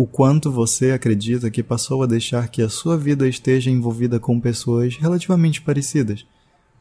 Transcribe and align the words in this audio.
o 0.00 0.06
quanto 0.06 0.50
você 0.50 0.92
acredita 0.92 1.50
que 1.50 1.62
passou 1.62 2.02
a 2.02 2.06
deixar 2.06 2.48
que 2.48 2.62
a 2.62 2.70
sua 2.70 2.96
vida 2.96 3.28
esteja 3.28 3.70
envolvida 3.70 4.18
com 4.18 4.40
pessoas 4.40 4.96
relativamente 4.96 5.60
parecidas. 5.60 6.24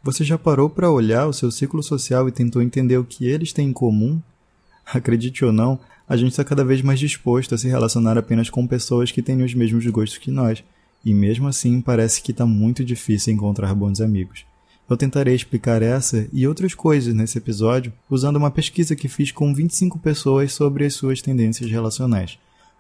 Você 0.02 0.24
já 0.24 0.38
parou 0.38 0.70
para 0.70 0.90
olhar 0.90 1.28
o 1.28 1.34
seu 1.34 1.52
ciclo 1.52 1.84
social 1.84 2.30
e 2.30 2.32
tentou 2.32 2.62
entender 2.62 2.98
o 2.98 3.04
que 3.04 3.26
eles 3.26 3.52
têm 3.52 3.68
em 3.68 3.74
comum? 3.74 4.22
Acredite 4.88 5.44
ou 5.44 5.52
não, 5.52 5.78
a 6.08 6.16
gente 6.16 6.30
está 6.30 6.46
cada 6.46 6.64
vez 6.64 6.82
mais 6.82 6.98
disposto 6.98 7.54
a 7.54 7.58
se 7.58 7.68
relacionar 7.68 8.18
apenas 8.18 8.50
com 8.50 8.66
pessoas 8.66 9.12
que 9.12 9.22
têm 9.22 9.44
os 9.44 9.54
mesmos 9.54 9.86
gostos 9.88 10.18
que 10.18 10.32
nós, 10.32 10.64
e 11.04 11.14
mesmo 11.14 11.46
assim 11.50 11.82
parece 11.82 12.22
que 12.22 12.32
está 12.32 12.46
muito 12.46 12.86
difícil 12.86 13.34
encontrar 13.34 13.76
bons 13.76 14.00
amigos. 14.00 14.46
Eu 14.90 14.96
tentarei 14.96 15.36
explicar 15.36 15.82
essa 15.82 16.26
e 16.32 16.48
outras 16.48 16.74
coisas 16.74 17.14
nesse 17.14 17.38
episódio 17.38 17.92
usando 18.10 18.38
uma 18.38 18.50
pesquisa 18.50 18.96
que 18.96 19.10
fiz 19.10 19.30
com 19.30 19.54
25 19.54 20.00
pessoas 20.00 20.54
sobre 20.54 20.86
as 20.86 20.94
suas 20.94 21.22
tendências 21.22 21.70
relacionais. 21.70 22.40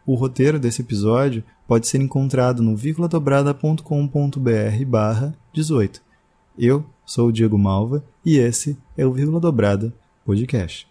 O 0.10 0.16
roteiro 0.16 0.60
desse 0.60 0.82
episódio 0.82 1.43
pode 1.68 1.88
ser 1.88 2.02
encontrado 2.02 2.64
no 2.64 2.75
vírguladobrada.com.br 2.75 4.86
barra 4.88 5.36
18. 5.54 6.01
Eu 6.57 6.84
sou 7.06 7.28
o 7.28 7.32
Diego 7.32 7.60
Malva 7.60 8.04
e 8.25 8.39
esse 8.39 8.75
é 8.98 9.06
o 9.06 9.14
Vírgula 9.14 9.39
Dobrada 9.39 9.93
Podcast. 10.25 10.87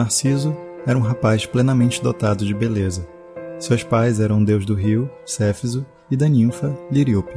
Narciso 0.00 0.56
era 0.86 0.98
um 0.98 1.02
rapaz 1.02 1.44
plenamente 1.44 2.02
dotado 2.02 2.46
de 2.46 2.54
beleza. 2.54 3.06
Seus 3.58 3.82
pais 3.82 4.18
eram 4.18 4.40
o 4.40 4.44
deus 4.44 4.64
do 4.64 4.74
rio, 4.74 5.10
Céfiso, 5.26 5.84
e 6.10 6.16
da 6.16 6.26
ninfa, 6.26 6.74
Liriope. 6.90 7.36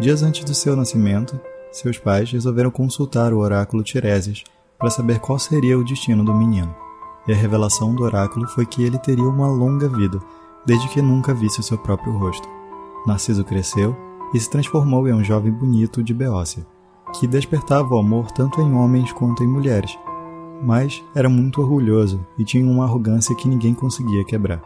Dias 0.00 0.22
antes 0.22 0.42
do 0.42 0.54
seu 0.54 0.74
nascimento, 0.74 1.38
seus 1.70 1.98
pais 1.98 2.32
resolveram 2.32 2.70
consultar 2.70 3.34
o 3.34 3.40
oráculo 3.40 3.82
Tiresias 3.82 4.42
para 4.78 4.88
saber 4.88 5.20
qual 5.20 5.38
seria 5.38 5.78
o 5.78 5.84
destino 5.84 6.24
do 6.24 6.32
menino. 6.32 6.74
E 7.28 7.32
a 7.32 7.36
revelação 7.36 7.94
do 7.94 8.04
oráculo 8.04 8.48
foi 8.48 8.64
que 8.64 8.82
ele 8.82 8.96
teria 8.96 9.28
uma 9.28 9.48
longa 9.48 9.86
vida, 9.86 10.18
desde 10.64 10.88
que 10.88 11.02
nunca 11.02 11.34
visse 11.34 11.60
o 11.60 11.62
seu 11.62 11.76
próprio 11.76 12.16
rosto. 12.16 12.48
Narciso 13.06 13.44
cresceu 13.44 13.94
e 14.32 14.40
se 14.40 14.48
transformou 14.48 15.06
em 15.06 15.12
um 15.12 15.22
jovem 15.22 15.52
bonito 15.52 16.02
de 16.02 16.14
Beócia, 16.14 16.66
que 17.12 17.26
despertava 17.26 17.94
o 17.94 17.98
amor 17.98 18.30
tanto 18.30 18.62
em 18.62 18.72
homens 18.72 19.12
quanto 19.12 19.44
em 19.44 19.46
mulheres, 19.46 19.94
mas 20.62 21.02
era 21.14 21.28
muito 21.28 21.60
orgulhoso 21.60 22.24
e 22.38 22.44
tinha 22.44 22.64
uma 22.64 22.84
arrogância 22.84 23.34
que 23.34 23.48
ninguém 23.48 23.74
conseguia 23.74 24.24
quebrar. 24.24 24.62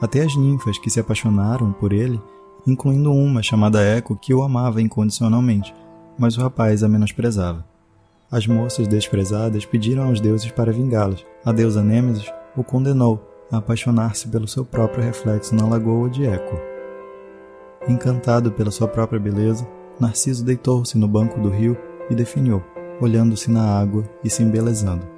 Até 0.00 0.22
as 0.22 0.36
ninfas 0.36 0.78
que 0.78 0.90
se 0.90 1.00
apaixonaram 1.00 1.72
por 1.72 1.92
ele, 1.92 2.20
incluindo 2.66 3.12
uma 3.12 3.42
chamada 3.42 3.82
Eco 3.82 4.16
que 4.16 4.32
o 4.32 4.42
amava 4.42 4.80
incondicionalmente, 4.80 5.74
mas 6.18 6.36
o 6.36 6.40
rapaz 6.40 6.82
a 6.82 6.88
menosprezava. 6.88 7.64
As 8.30 8.46
moças 8.46 8.88
desprezadas 8.88 9.66
pediram 9.66 10.04
aos 10.04 10.20
deuses 10.20 10.50
para 10.50 10.72
vingá-los. 10.72 11.24
A 11.44 11.52
deusa 11.52 11.82
Nêmesis 11.82 12.32
o 12.56 12.64
condenou 12.64 13.20
a 13.50 13.58
apaixonar-se 13.58 14.28
pelo 14.28 14.48
seu 14.48 14.64
próprio 14.64 15.04
reflexo 15.04 15.54
na 15.54 15.66
lagoa 15.66 16.08
de 16.08 16.24
Eco. 16.24 16.56
Encantado 17.86 18.50
pela 18.52 18.70
sua 18.70 18.88
própria 18.88 19.20
beleza, 19.20 19.68
Narciso 20.00 20.44
deitou-se 20.44 20.96
no 20.96 21.06
banco 21.06 21.38
do 21.40 21.50
rio 21.50 21.76
e 22.08 22.14
definhou, 22.14 22.62
olhando-se 23.00 23.50
na 23.50 23.78
água 23.78 24.04
e 24.24 24.30
se 24.30 24.42
embelezando. 24.42 25.11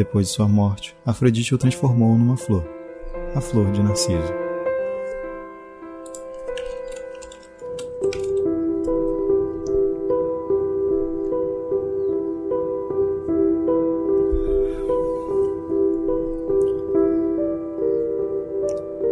Depois 0.00 0.28
de 0.28 0.32
sua 0.32 0.48
morte, 0.48 0.96
Afrodite 1.04 1.54
o 1.54 1.58
transformou 1.58 2.16
numa 2.16 2.34
flor, 2.34 2.66
a 3.34 3.40
flor 3.42 3.70
de 3.70 3.82
Narciso. 3.82 4.32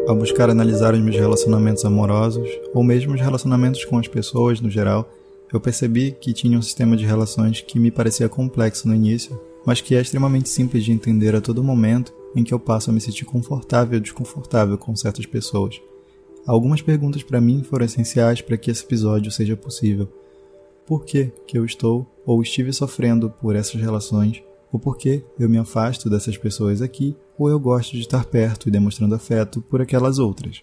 Ao 0.09 0.16
buscar 0.16 0.49
analisar 0.49 0.94
os 0.94 1.00
meus 1.00 1.16
relacionamentos 1.16 1.84
amorosos, 1.84 2.49
ou 2.72 2.82
mesmo 2.82 3.12
os 3.12 3.20
relacionamentos 3.20 3.84
com 3.84 3.99
as 3.99 4.09
pessoas 4.09 4.59
no 4.59 4.70
geral, 4.70 5.06
eu 5.53 5.60
percebi 5.60 6.12
que 6.12 6.32
tinha 6.32 6.59
um 6.59 6.62
sistema 6.62 6.97
de 6.97 7.05
relações 7.05 7.60
que 7.60 7.78
me 7.78 7.91
parecia 7.91 8.26
complexo 8.26 8.88
no 8.88 8.94
início, 8.94 9.38
mas 9.68 9.82
que 9.82 9.94
é 9.94 10.00
extremamente 10.00 10.48
simples 10.48 10.82
de 10.82 10.92
entender 10.92 11.36
a 11.36 11.42
todo 11.42 11.62
momento 11.62 12.10
em 12.34 12.42
que 12.42 12.54
eu 12.54 12.58
passo 12.58 12.88
a 12.88 12.92
me 12.92 13.02
sentir 13.02 13.26
confortável 13.26 13.98
ou 13.98 14.00
desconfortável 14.00 14.78
com 14.78 14.96
certas 14.96 15.26
pessoas. 15.26 15.78
Algumas 16.46 16.80
perguntas 16.80 17.22
para 17.22 17.38
mim 17.38 17.62
foram 17.62 17.84
essenciais 17.84 18.40
para 18.40 18.56
que 18.56 18.70
esse 18.70 18.82
episódio 18.82 19.30
seja 19.30 19.58
possível. 19.58 20.08
Por 20.86 21.04
que, 21.04 21.30
que 21.46 21.58
eu 21.58 21.66
estou 21.66 22.10
ou 22.24 22.40
estive 22.40 22.72
sofrendo 22.72 23.28
por 23.28 23.54
essas 23.54 23.78
relações? 23.78 24.42
O 24.72 24.78
porquê 24.78 25.22
eu 25.38 25.50
me 25.50 25.58
afasto 25.58 26.08
dessas 26.08 26.38
pessoas 26.38 26.80
aqui 26.80 27.14
ou 27.38 27.50
eu 27.50 27.60
gosto 27.60 27.92
de 27.92 28.00
estar 28.00 28.24
perto 28.24 28.70
e 28.70 28.72
demonstrando 28.72 29.16
afeto 29.16 29.60
por 29.60 29.82
aquelas 29.82 30.18
outras? 30.18 30.62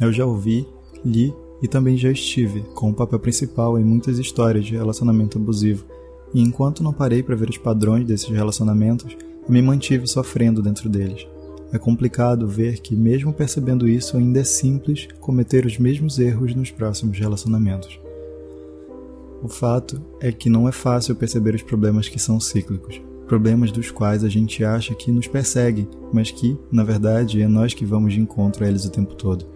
Eu 0.00 0.10
já 0.14 0.24
ouvi, 0.24 0.66
li 1.04 1.34
e 1.60 1.68
também 1.68 1.98
já 1.98 2.10
estive 2.10 2.62
com 2.74 2.88
o 2.88 2.94
papel 2.94 3.18
principal 3.18 3.78
em 3.78 3.84
muitas 3.84 4.18
histórias 4.18 4.64
de 4.64 4.76
relacionamento 4.78 5.36
abusivo 5.36 5.99
e 6.32 6.40
enquanto 6.40 6.82
não 6.82 6.92
parei 6.92 7.22
para 7.22 7.36
ver 7.36 7.50
os 7.50 7.58
padrões 7.58 8.06
desses 8.06 8.28
relacionamentos, 8.28 9.16
eu 9.46 9.52
me 9.52 9.62
mantive 9.62 10.06
sofrendo 10.06 10.62
dentro 10.62 10.88
deles. 10.88 11.26
É 11.72 11.78
complicado 11.78 12.48
ver 12.48 12.80
que, 12.80 12.96
mesmo 12.96 13.32
percebendo 13.32 13.88
isso, 13.88 14.16
ainda 14.16 14.40
é 14.40 14.44
simples 14.44 15.08
cometer 15.20 15.64
os 15.64 15.78
mesmos 15.78 16.18
erros 16.18 16.54
nos 16.54 16.70
próximos 16.70 17.18
relacionamentos. 17.18 18.00
O 19.42 19.48
fato 19.48 20.02
é 20.20 20.32
que 20.32 20.50
não 20.50 20.68
é 20.68 20.72
fácil 20.72 21.14
perceber 21.14 21.54
os 21.54 21.62
problemas 21.62 22.08
que 22.08 22.18
são 22.18 22.38
cíclicos, 22.40 23.00
problemas 23.26 23.70
dos 23.70 23.90
quais 23.90 24.24
a 24.24 24.28
gente 24.28 24.64
acha 24.64 24.94
que 24.94 25.12
nos 25.12 25.28
perseguem, 25.28 25.88
mas 26.12 26.30
que, 26.30 26.58
na 26.70 26.82
verdade, 26.82 27.40
é 27.40 27.46
nós 27.46 27.72
que 27.72 27.86
vamos 27.86 28.12
de 28.12 28.20
encontro 28.20 28.64
a 28.64 28.68
eles 28.68 28.84
o 28.84 28.90
tempo 28.90 29.14
todo. 29.14 29.46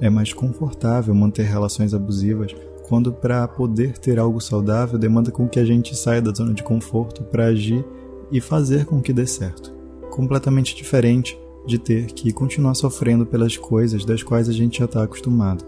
É 0.00 0.08
mais 0.08 0.32
confortável 0.32 1.14
manter 1.14 1.42
relações 1.42 1.92
abusivas 1.92 2.54
quando 2.88 3.12
para 3.12 3.46
poder 3.46 3.98
ter 3.98 4.18
algo 4.18 4.40
saudável 4.40 4.98
demanda 4.98 5.30
com 5.30 5.46
que 5.46 5.60
a 5.60 5.64
gente 5.64 5.94
saia 5.94 6.22
da 6.22 6.32
zona 6.32 6.54
de 6.54 6.62
conforto 6.62 7.22
para 7.22 7.46
agir 7.46 7.84
e 8.32 8.40
fazer 8.40 8.86
com 8.86 9.00
que 9.00 9.12
dê 9.12 9.26
certo. 9.26 9.72
Completamente 10.10 10.74
diferente 10.74 11.38
de 11.66 11.78
ter 11.78 12.06
que 12.06 12.32
continuar 12.32 12.74
sofrendo 12.74 13.26
pelas 13.26 13.56
coisas 13.56 14.04
das 14.04 14.22
quais 14.22 14.48
a 14.48 14.52
gente 14.52 14.78
já 14.78 14.86
está 14.86 15.02
acostumado. 15.02 15.64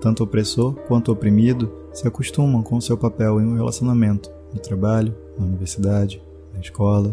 Tanto 0.00 0.22
opressor 0.22 0.74
quanto 0.86 1.10
oprimido 1.10 1.70
se 1.92 2.06
acostumam 2.06 2.62
com 2.62 2.80
seu 2.80 2.96
papel 2.96 3.40
em 3.40 3.46
um 3.46 3.56
relacionamento, 3.56 4.30
no 4.54 4.60
trabalho, 4.60 5.14
na 5.36 5.44
universidade, 5.44 6.22
na 6.54 6.60
escola, 6.60 7.12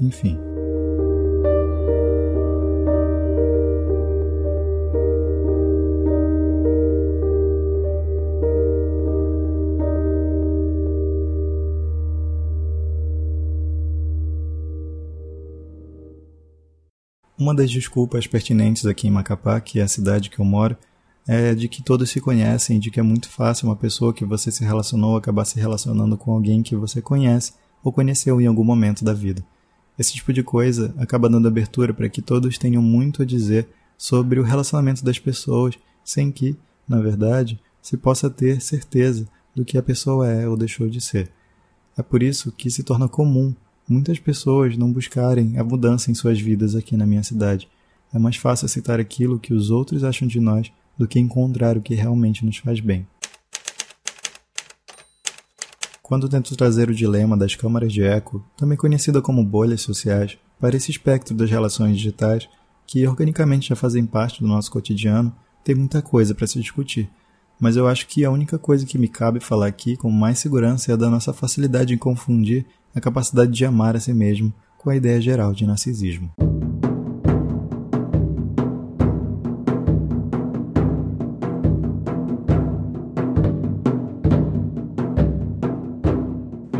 enfim. 0.00 0.36
Uma 17.48 17.54
das 17.54 17.70
desculpas 17.70 18.26
pertinentes 18.26 18.84
aqui 18.84 19.08
em 19.08 19.10
Macapá, 19.10 19.58
que 19.58 19.80
é 19.80 19.82
a 19.82 19.88
cidade 19.88 20.28
que 20.28 20.38
eu 20.38 20.44
moro, 20.44 20.76
é 21.26 21.54
de 21.54 21.66
que 21.66 21.82
todos 21.82 22.10
se 22.10 22.20
conhecem, 22.20 22.78
de 22.78 22.90
que 22.90 23.00
é 23.00 23.02
muito 23.02 23.30
fácil 23.30 23.68
uma 23.68 23.74
pessoa 23.74 24.12
que 24.12 24.22
você 24.22 24.50
se 24.50 24.62
relacionou 24.62 25.16
acabar 25.16 25.46
se 25.46 25.58
relacionando 25.58 26.18
com 26.18 26.30
alguém 26.34 26.62
que 26.62 26.76
você 26.76 27.00
conhece 27.00 27.54
ou 27.82 27.90
conheceu 27.90 28.38
em 28.38 28.46
algum 28.46 28.64
momento 28.64 29.02
da 29.02 29.14
vida. 29.14 29.42
Esse 29.98 30.12
tipo 30.12 30.30
de 30.30 30.42
coisa 30.42 30.94
acaba 30.98 31.26
dando 31.26 31.48
abertura 31.48 31.94
para 31.94 32.10
que 32.10 32.20
todos 32.20 32.58
tenham 32.58 32.82
muito 32.82 33.22
a 33.22 33.24
dizer 33.24 33.66
sobre 33.96 34.38
o 34.38 34.44
relacionamento 34.44 35.02
das 35.02 35.18
pessoas, 35.18 35.74
sem 36.04 36.30
que, 36.30 36.54
na 36.86 37.00
verdade, 37.00 37.58
se 37.80 37.96
possa 37.96 38.28
ter 38.28 38.60
certeza 38.60 39.26
do 39.54 39.64
que 39.64 39.78
a 39.78 39.82
pessoa 39.82 40.28
é 40.28 40.46
ou 40.46 40.54
deixou 40.54 40.86
de 40.86 41.00
ser. 41.00 41.32
É 41.96 42.02
por 42.02 42.22
isso 42.22 42.52
que 42.52 42.70
se 42.70 42.82
torna 42.82 43.08
comum 43.08 43.54
muitas 43.88 44.18
pessoas 44.18 44.76
não 44.76 44.92
buscarem 44.92 45.58
a 45.58 45.64
mudança 45.64 46.10
em 46.10 46.14
suas 46.14 46.40
vidas 46.40 46.74
aqui 46.74 46.96
na 46.96 47.06
minha 47.06 47.22
cidade. 47.22 47.68
É 48.12 48.18
mais 48.18 48.36
fácil 48.36 48.66
aceitar 48.66 49.00
aquilo 49.00 49.38
que 49.38 49.54
os 49.54 49.70
outros 49.70 50.04
acham 50.04 50.28
de 50.28 50.40
nós 50.40 50.70
do 50.96 51.06
que 51.06 51.18
encontrar 51.18 51.76
o 51.76 51.80
que 51.80 51.94
realmente 51.94 52.44
nos 52.44 52.58
faz 52.58 52.80
bem. 52.80 53.06
Quando 56.02 56.28
tento 56.28 56.56
trazer 56.56 56.88
o 56.88 56.94
dilema 56.94 57.36
das 57.36 57.54
câmaras 57.54 57.92
de 57.92 58.02
eco, 58.02 58.42
também 58.56 58.78
conhecida 58.78 59.20
como 59.20 59.44
bolhas 59.44 59.82
sociais, 59.82 60.38
para 60.58 60.76
esse 60.76 60.90
espectro 60.90 61.34
das 61.34 61.50
relações 61.50 61.96
digitais, 61.96 62.48
que 62.86 63.06
organicamente 63.06 63.68
já 63.68 63.76
fazem 63.76 64.06
parte 64.06 64.40
do 64.40 64.48
nosso 64.48 64.70
cotidiano, 64.70 65.34
tem 65.62 65.74
muita 65.74 66.00
coisa 66.00 66.34
para 66.34 66.46
se 66.46 66.58
discutir. 66.58 67.10
Mas 67.60 67.76
eu 67.76 67.86
acho 67.86 68.06
que 68.06 68.24
a 68.24 68.30
única 68.30 68.58
coisa 68.58 68.86
que 68.86 68.96
me 68.96 69.08
cabe 69.08 69.40
falar 69.40 69.66
aqui 69.66 69.96
com 69.96 70.10
mais 70.10 70.38
segurança 70.38 70.90
é 70.90 70.94
a 70.94 70.96
da 70.96 71.10
nossa 71.10 71.32
facilidade 71.32 71.92
em 71.92 71.98
confundir 71.98 72.64
a 72.94 73.00
capacidade 73.00 73.52
de 73.52 73.64
amar 73.64 73.96
a 73.96 74.00
si 74.00 74.12
mesmo 74.12 74.52
com 74.76 74.90
a 74.90 74.96
ideia 74.96 75.20
geral 75.20 75.52
de 75.52 75.66
narcisismo. 75.66 76.30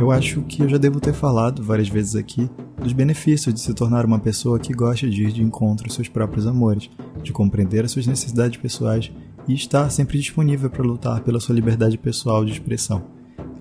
Eu 0.00 0.12
acho 0.12 0.40
que 0.42 0.62
eu 0.62 0.68
já 0.68 0.78
devo 0.78 1.00
ter 1.00 1.12
falado 1.12 1.62
várias 1.62 1.88
vezes 1.88 2.16
aqui 2.16 2.48
dos 2.82 2.92
benefícios 2.92 3.52
de 3.52 3.60
se 3.60 3.74
tornar 3.74 4.06
uma 4.06 4.18
pessoa 4.18 4.58
que 4.58 4.72
gosta 4.72 5.08
de 5.08 5.24
ir 5.24 5.32
de 5.32 5.42
encontro 5.42 5.86
aos 5.86 5.94
seus 5.94 6.08
próprios 6.08 6.46
amores, 6.46 6.88
de 7.22 7.32
compreender 7.32 7.84
as 7.84 7.90
suas 7.90 8.06
necessidades 8.06 8.58
pessoais 8.58 9.12
e 9.46 9.54
estar 9.54 9.90
sempre 9.90 10.18
disponível 10.18 10.70
para 10.70 10.82
lutar 10.82 11.20
pela 11.20 11.40
sua 11.40 11.54
liberdade 11.54 11.98
pessoal 11.98 12.44
de 12.44 12.52
expressão. 12.52 13.17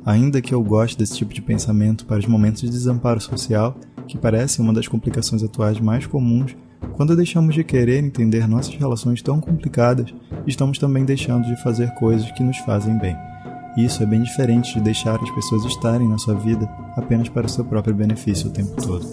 Ainda 0.08 0.42
que 0.42 0.54
eu 0.54 0.64
goste 0.64 0.98
desse 0.98 1.18
tipo 1.18 1.34
de 1.34 1.42
pensamento 1.42 2.06
para 2.06 2.18
os 2.18 2.26
momentos 2.26 2.62
de 2.62 2.70
desamparo 2.70 3.20
social, 3.20 3.76
que 4.08 4.18
parece 4.18 4.62
uma 4.62 4.72
das 4.72 4.88
complicações 4.88 5.44
atuais 5.44 5.82
mais 5.82 6.08
comuns, 6.08 6.56
quando 6.94 7.14
deixamos 7.14 7.54
de 7.54 7.62
querer 7.62 8.02
entender 8.02 8.48
nossas 8.48 8.74
relações 8.74 9.22
tão 9.22 9.42
complicadas, 9.42 10.14
estamos 10.48 10.78
também 10.78 11.04
deixando 11.04 11.46
de 11.46 11.62
fazer 11.62 11.94
coisas 11.96 12.32
que 12.32 12.42
nos 12.42 12.58
fazem 12.60 12.98
bem. 12.98 13.18
Isso 13.76 14.02
é 14.02 14.06
bem 14.06 14.22
diferente 14.22 14.76
de 14.76 14.80
deixar 14.80 15.22
as 15.22 15.30
pessoas 15.32 15.66
estarem 15.66 16.08
na 16.08 16.18
sua 16.18 16.36
vida 16.36 16.66
apenas 16.96 17.28
para 17.28 17.46
o 17.46 17.50
seu 17.50 17.66
próprio 17.66 17.94
benefício 17.94 18.48
o 18.48 18.54
tempo 18.54 18.82
todo. 18.82 19.06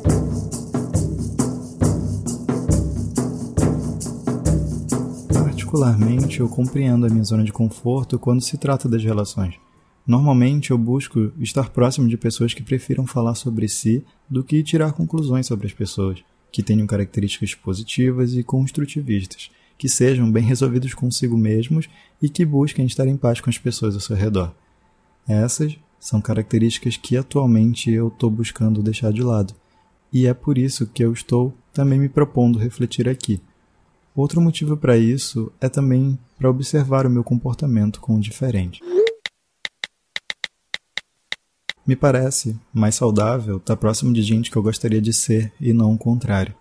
Particularmente, 5.33 6.39
eu 6.39 6.49
compreendo 6.49 7.05
a 7.05 7.09
minha 7.11 7.25
zona 7.25 7.43
de 7.43 7.53
conforto 7.53 8.17
quando 8.17 8.41
se 8.41 8.57
trata 8.57 8.89
das 8.89 9.03
relações. 9.03 9.57
Normalmente 10.07 10.71
eu 10.71 10.77
busco 10.77 11.33
estar 11.41 11.71
próximo 11.71 12.09
de 12.09 12.17
pessoas 12.17 12.53
que 12.53 12.63
prefiram 12.63 13.07
falar 13.07 13.35
sobre 13.35 13.69
si 13.69 14.05
do 14.29 14.45
que 14.45 14.63
tirar 14.63 14.93
conclusões 14.93 15.47
sobre 15.47 15.67
as 15.67 15.73
pessoas, 15.73 16.23
que 16.53 16.63
tenham 16.63 16.87
características 16.87 17.55
positivas 17.55 18.35
e 18.35 18.43
construtivistas, 18.43 19.51
que 19.79 19.89
sejam 19.89 20.31
bem 20.31 20.45
resolvidos 20.45 20.93
consigo 20.93 21.39
mesmos 21.39 21.89
e 22.21 22.29
que 22.29 22.45
busquem 22.45 22.85
estar 22.85 23.07
em 23.07 23.17
paz 23.17 23.41
com 23.41 23.49
as 23.49 23.57
pessoas 23.57 23.95
ao 23.95 24.01
seu 24.01 24.15
redor. 24.15 24.55
Essas 25.27 25.77
são 25.99 26.21
características 26.21 26.99
que 26.99 27.17
atualmente 27.17 27.91
eu 27.91 28.09
estou 28.09 28.31
buscando 28.31 28.83
deixar 28.83 29.11
de 29.11 29.23
lado, 29.23 29.55
e 30.13 30.27
é 30.27 30.35
por 30.35 30.59
isso 30.59 30.87
que 30.87 31.03
eu 31.03 31.13
estou 31.15 31.55
também 31.73 31.99
me 31.99 32.11
propondo 32.11 32.59
refletir 32.59 33.09
aqui. 33.09 33.41
Outro 34.15 34.41
motivo 34.41 34.77
para 34.77 34.97
isso 34.97 35.51
é 35.61 35.69
também 35.69 36.17
para 36.39 36.51
observar 36.51 37.07
o 37.07 37.11
meu 37.11 37.25
comportamento 37.25 38.01
com 38.01 38.15
o 38.15 38.21
diferente. 38.21 38.81
Me 41.87 41.95
parece 41.95 42.57
mais 42.73 42.95
saudável 42.95 43.59
estar 43.59 43.77
próximo 43.77 44.13
de 44.13 44.23
gente 44.23 44.51
que 44.51 44.57
eu 44.57 44.63
gostaria 44.63 45.03
de 45.03 45.13
ser 45.13 45.53
e 45.61 45.73
não 45.73 45.93
o 45.93 45.99
contrário. 45.99 46.55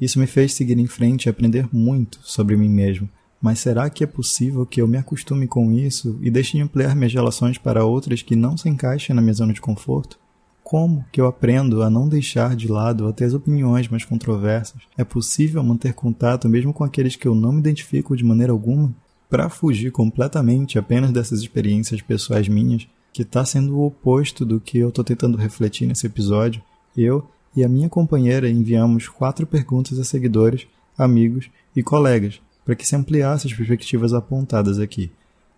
Isso 0.00 0.18
me 0.18 0.26
fez 0.26 0.54
seguir 0.54 0.78
em 0.78 0.86
frente 0.86 1.26
e 1.26 1.28
aprender 1.28 1.68
muito 1.72 2.18
sobre 2.22 2.56
mim 2.56 2.70
mesmo. 2.70 3.08
Mas 3.40 3.58
será 3.58 3.90
que 3.90 4.02
é 4.02 4.06
possível 4.06 4.64
que 4.64 4.80
eu 4.80 4.88
me 4.88 4.96
acostume 4.96 5.46
com 5.46 5.72
isso 5.72 6.18
e 6.22 6.30
deixe 6.30 6.56
de 6.56 6.62
ampliar 6.62 6.96
minhas 6.96 7.12
relações 7.12 7.58
para 7.58 7.84
outras 7.84 8.22
que 8.22 8.34
não 8.34 8.56
se 8.56 8.68
encaixem 8.68 9.14
na 9.14 9.20
minha 9.20 9.34
zona 9.34 9.52
de 9.52 9.60
conforto? 9.60 10.18
Como 10.62 11.04
que 11.12 11.20
eu 11.20 11.26
aprendo 11.26 11.82
a 11.82 11.90
não 11.90 12.08
deixar 12.08 12.56
de 12.56 12.66
lado 12.66 13.06
até 13.06 13.24
as 13.24 13.34
opiniões 13.34 13.88
mais 13.88 14.04
controversas? 14.04 14.80
É 14.96 15.04
possível 15.04 15.62
manter 15.62 15.92
contato 15.92 16.48
mesmo 16.48 16.72
com 16.72 16.82
aqueles 16.82 17.14
que 17.14 17.28
eu 17.28 17.34
não 17.34 17.52
me 17.52 17.58
identifico 17.58 18.16
de 18.16 18.24
maneira 18.24 18.52
alguma? 18.52 18.94
Para 19.28 19.50
fugir 19.50 19.90
completamente 19.90 20.78
apenas 20.78 21.10
dessas 21.10 21.40
experiências 21.40 22.00
pessoais 22.00 22.48
minhas, 22.48 22.86
que 23.12 23.22
está 23.22 23.44
sendo 23.44 23.76
o 23.76 23.86
oposto 23.86 24.44
do 24.44 24.60
que 24.60 24.78
eu 24.78 24.88
estou 24.88 25.04
tentando 25.04 25.36
refletir 25.36 25.86
nesse 25.86 26.06
episódio, 26.06 26.62
eu 26.96 27.28
e 27.54 27.62
a 27.62 27.68
minha 27.68 27.88
companheira 27.88 28.48
enviamos 28.48 29.08
quatro 29.08 29.46
perguntas 29.46 29.98
a 29.98 30.04
seguidores, 30.04 30.66
amigos 30.96 31.50
e 31.76 31.82
colegas 31.82 32.40
para 32.64 32.74
que 32.74 32.86
se 32.86 32.96
ampliasse 32.96 33.46
as 33.46 33.52
perspectivas 33.52 34.12
apontadas 34.12 34.78
aqui. 34.78 35.10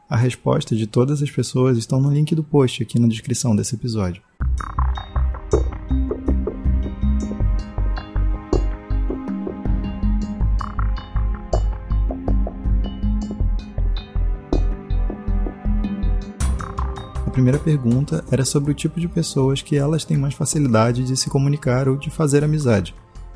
A 0.08 0.16
resposta 0.16 0.74
de 0.76 0.86
todas 0.86 1.22
as 1.22 1.30
pessoas 1.30 1.78
estão 1.78 2.00
no 2.00 2.10
link 2.10 2.34
do 2.34 2.42
post 2.42 2.82
aqui 2.82 2.98
na 2.98 3.08
descrição 3.08 3.54
desse 3.54 3.74
episódio. 3.74 4.22
Primeira 17.34 17.58
pergunta 17.58 18.25
era 18.31 18.44
sobre 18.44 18.70
o 18.70 18.75
tipo 18.75 19.00
de 19.00 19.08
pessoas 19.08 19.60
que 19.60 19.76
elas 19.76 20.04
têm 20.04 20.16
mais 20.16 20.34
facilidade 20.34 21.02
de 21.02 21.16
se 21.16 21.28
comunicar 21.28 21.88
ou 21.88 21.96
de 21.96 22.08
fazer 22.08 22.44
amizade, 22.44 22.94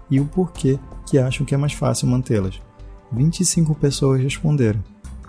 e 0.09 0.21
o 0.21 0.25
porquê 0.25 0.79
que 1.05 1.19
acham 1.19 1.45
que 1.45 1.53
é 1.53 1.59
mais 1.59 1.73
fácil 1.73 2.07
mantê-las. 2.07 2.61
25 3.11 3.75
pessoas 3.75 4.23
responderam. 4.23 4.81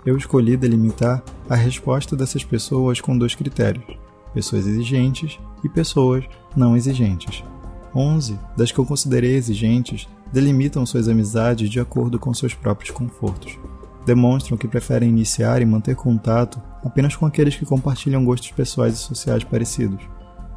Eu 0.06 0.16
escolhi 0.16 0.56
delimitar 0.56 1.20
a 1.48 1.56
resposta 1.56 2.14
dessas 2.14 2.44
pessoas 2.44 3.00
com 3.00 3.18
dois 3.18 3.34
critérios: 3.34 3.84
pessoas 4.32 4.68
exigentes 4.68 5.36
e 5.64 5.68
pessoas 5.68 6.24
não 6.56 6.76
exigentes. 6.76 7.42
11 7.92 8.38
das 8.56 8.70
que 8.70 8.78
eu 8.78 8.86
considerei 8.86 9.34
exigentes 9.34 10.08
delimitam 10.32 10.86
suas 10.86 11.08
amizades 11.08 11.68
de 11.68 11.80
acordo 11.80 12.20
com 12.20 12.32
seus 12.32 12.54
próprios 12.54 12.92
confortos 12.92 13.58
demonstram 14.04 14.56
que 14.56 14.68
preferem 14.68 15.08
iniciar 15.08 15.60
e 15.60 15.66
manter 15.66 15.94
contato 15.94 16.60
apenas 16.84 17.14
com 17.14 17.26
aqueles 17.26 17.56
que 17.56 17.66
compartilham 17.66 18.24
gostos 18.24 18.50
pessoais 18.50 18.94
e 18.94 18.98
sociais 18.98 19.44
parecidos. 19.44 20.02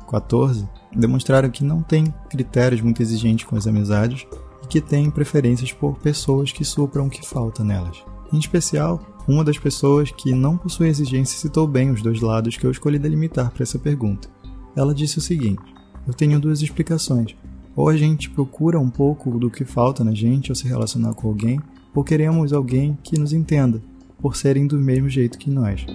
14. 0.10 0.68
Demonstraram 0.95 1.50
que 1.50 1.63
não 1.63 1.81
têm 1.81 2.13
critérios 2.30 2.81
muito 2.81 3.01
exigentes 3.01 3.45
com 3.45 3.56
as 3.56 3.68
amizades 3.68 4.25
e 4.63 4.68
que 4.68 4.80
têm 4.80 5.10
preferências 5.10 5.72
por 5.74 5.98
pessoas 5.98 6.51
que 6.51 6.63
supram 6.63 7.07
o 7.07 7.10
que 7.10 7.25
falta 7.25 7.63
nelas. 7.63 8.04
Em 8.31 8.38
especial, 8.38 9.01
uma 9.28 9.44
das 9.44 9.57
pessoas 9.57 10.12
que 10.12 10.34
não 10.34 10.57
possui 10.57 10.88
exigência 10.88 11.38
citou 11.38 11.68
bem 11.68 11.92
os 11.92 12.02
dois 12.02 12.21
lados 12.21 12.57
que 12.57 12.66
eu 12.66 12.71
escolhi 12.71 13.00
delimitar 13.00 13.52
para 13.52 13.64
essa 13.64 13.80
pergunta. 13.80 14.30
Ela 14.76 14.94
disse 14.94 15.18
o 15.18 15.21
seguinte: 15.21 15.62
Eu 16.07 16.14
tenho 16.14 16.40
duas 16.40 16.62
explicações. 16.62 17.35
Ou 17.76 17.90
a 17.90 17.97
gente 17.97 18.30
procura 18.30 18.80
um 18.80 18.90
pouco 18.90 19.31
do 19.40 19.50
que 19.50 19.66
falta 19.66 20.04
na 20.04 20.14
gente 20.14 20.52
ao 20.52 20.56
se 20.56 20.68
relacionar 20.68 21.14
com 21.14 21.28
alguém, 21.28 21.59
ou 21.94 22.04
queremos 22.04 22.54
alguém 22.54 22.97
que 23.04 23.19
nos 23.19 23.33
entenda, 23.33 23.81
por 24.19 24.35
serem 24.35 24.66
do 24.66 24.78
mesmo 24.80 25.09
jeito 25.09 25.38
que 25.38 25.50
nós. 25.50 25.85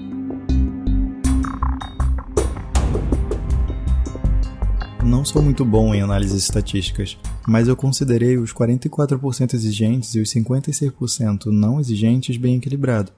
Não 5.04 5.24
sou 5.24 5.40
muito 5.40 5.64
bom 5.64 5.94
em 5.94 6.02
análises 6.02 6.42
estatísticas, 6.42 7.16
mas 7.46 7.66
eu 7.66 7.74
considerei 7.74 8.36
os 8.36 8.52
44% 8.52 9.54
exigentes 9.54 10.14
e 10.14 10.20
os 10.20 10.30
56% 10.30 11.46
não 11.46 11.80
exigentes 11.80 12.36
bem 12.36 12.56
equilibrado, 12.56 13.10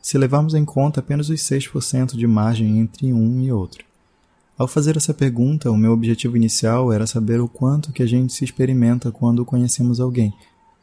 se 0.00 0.16
levarmos 0.16 0.54
em 0.54 0.64
conta 0.64 1.00
apenas 1.00 1.28
os 1.28 1.40
6% 1.40 2.16
de 2.16 2.26
margem 2.26 2.78
entre 2.78 3.12
um 3.12 3.40
e 3.40 3.50
outro. 3.50 3.84
Ao 4.56 4.68
fazer 4.68 4.96
essa 4.96 5.12
pergunta, 5.12 5.70
o 5.70 5.76
meu 5.76 5.92
objetivo 5.92 6.36
inicial 6.36 6.92
era 6.92 7.06
saber 7.06 7.40
o 7.40 7.48
quanto 7.48 7.92
que 7.92 8.02
a 8.02 8.06
gente 8.06 8.32
se 8.32 8.44
experimenta 8.44 9.10
quando 9.10 9.44
conhecemos 9.44 10.00
alguém, 10.00 10.32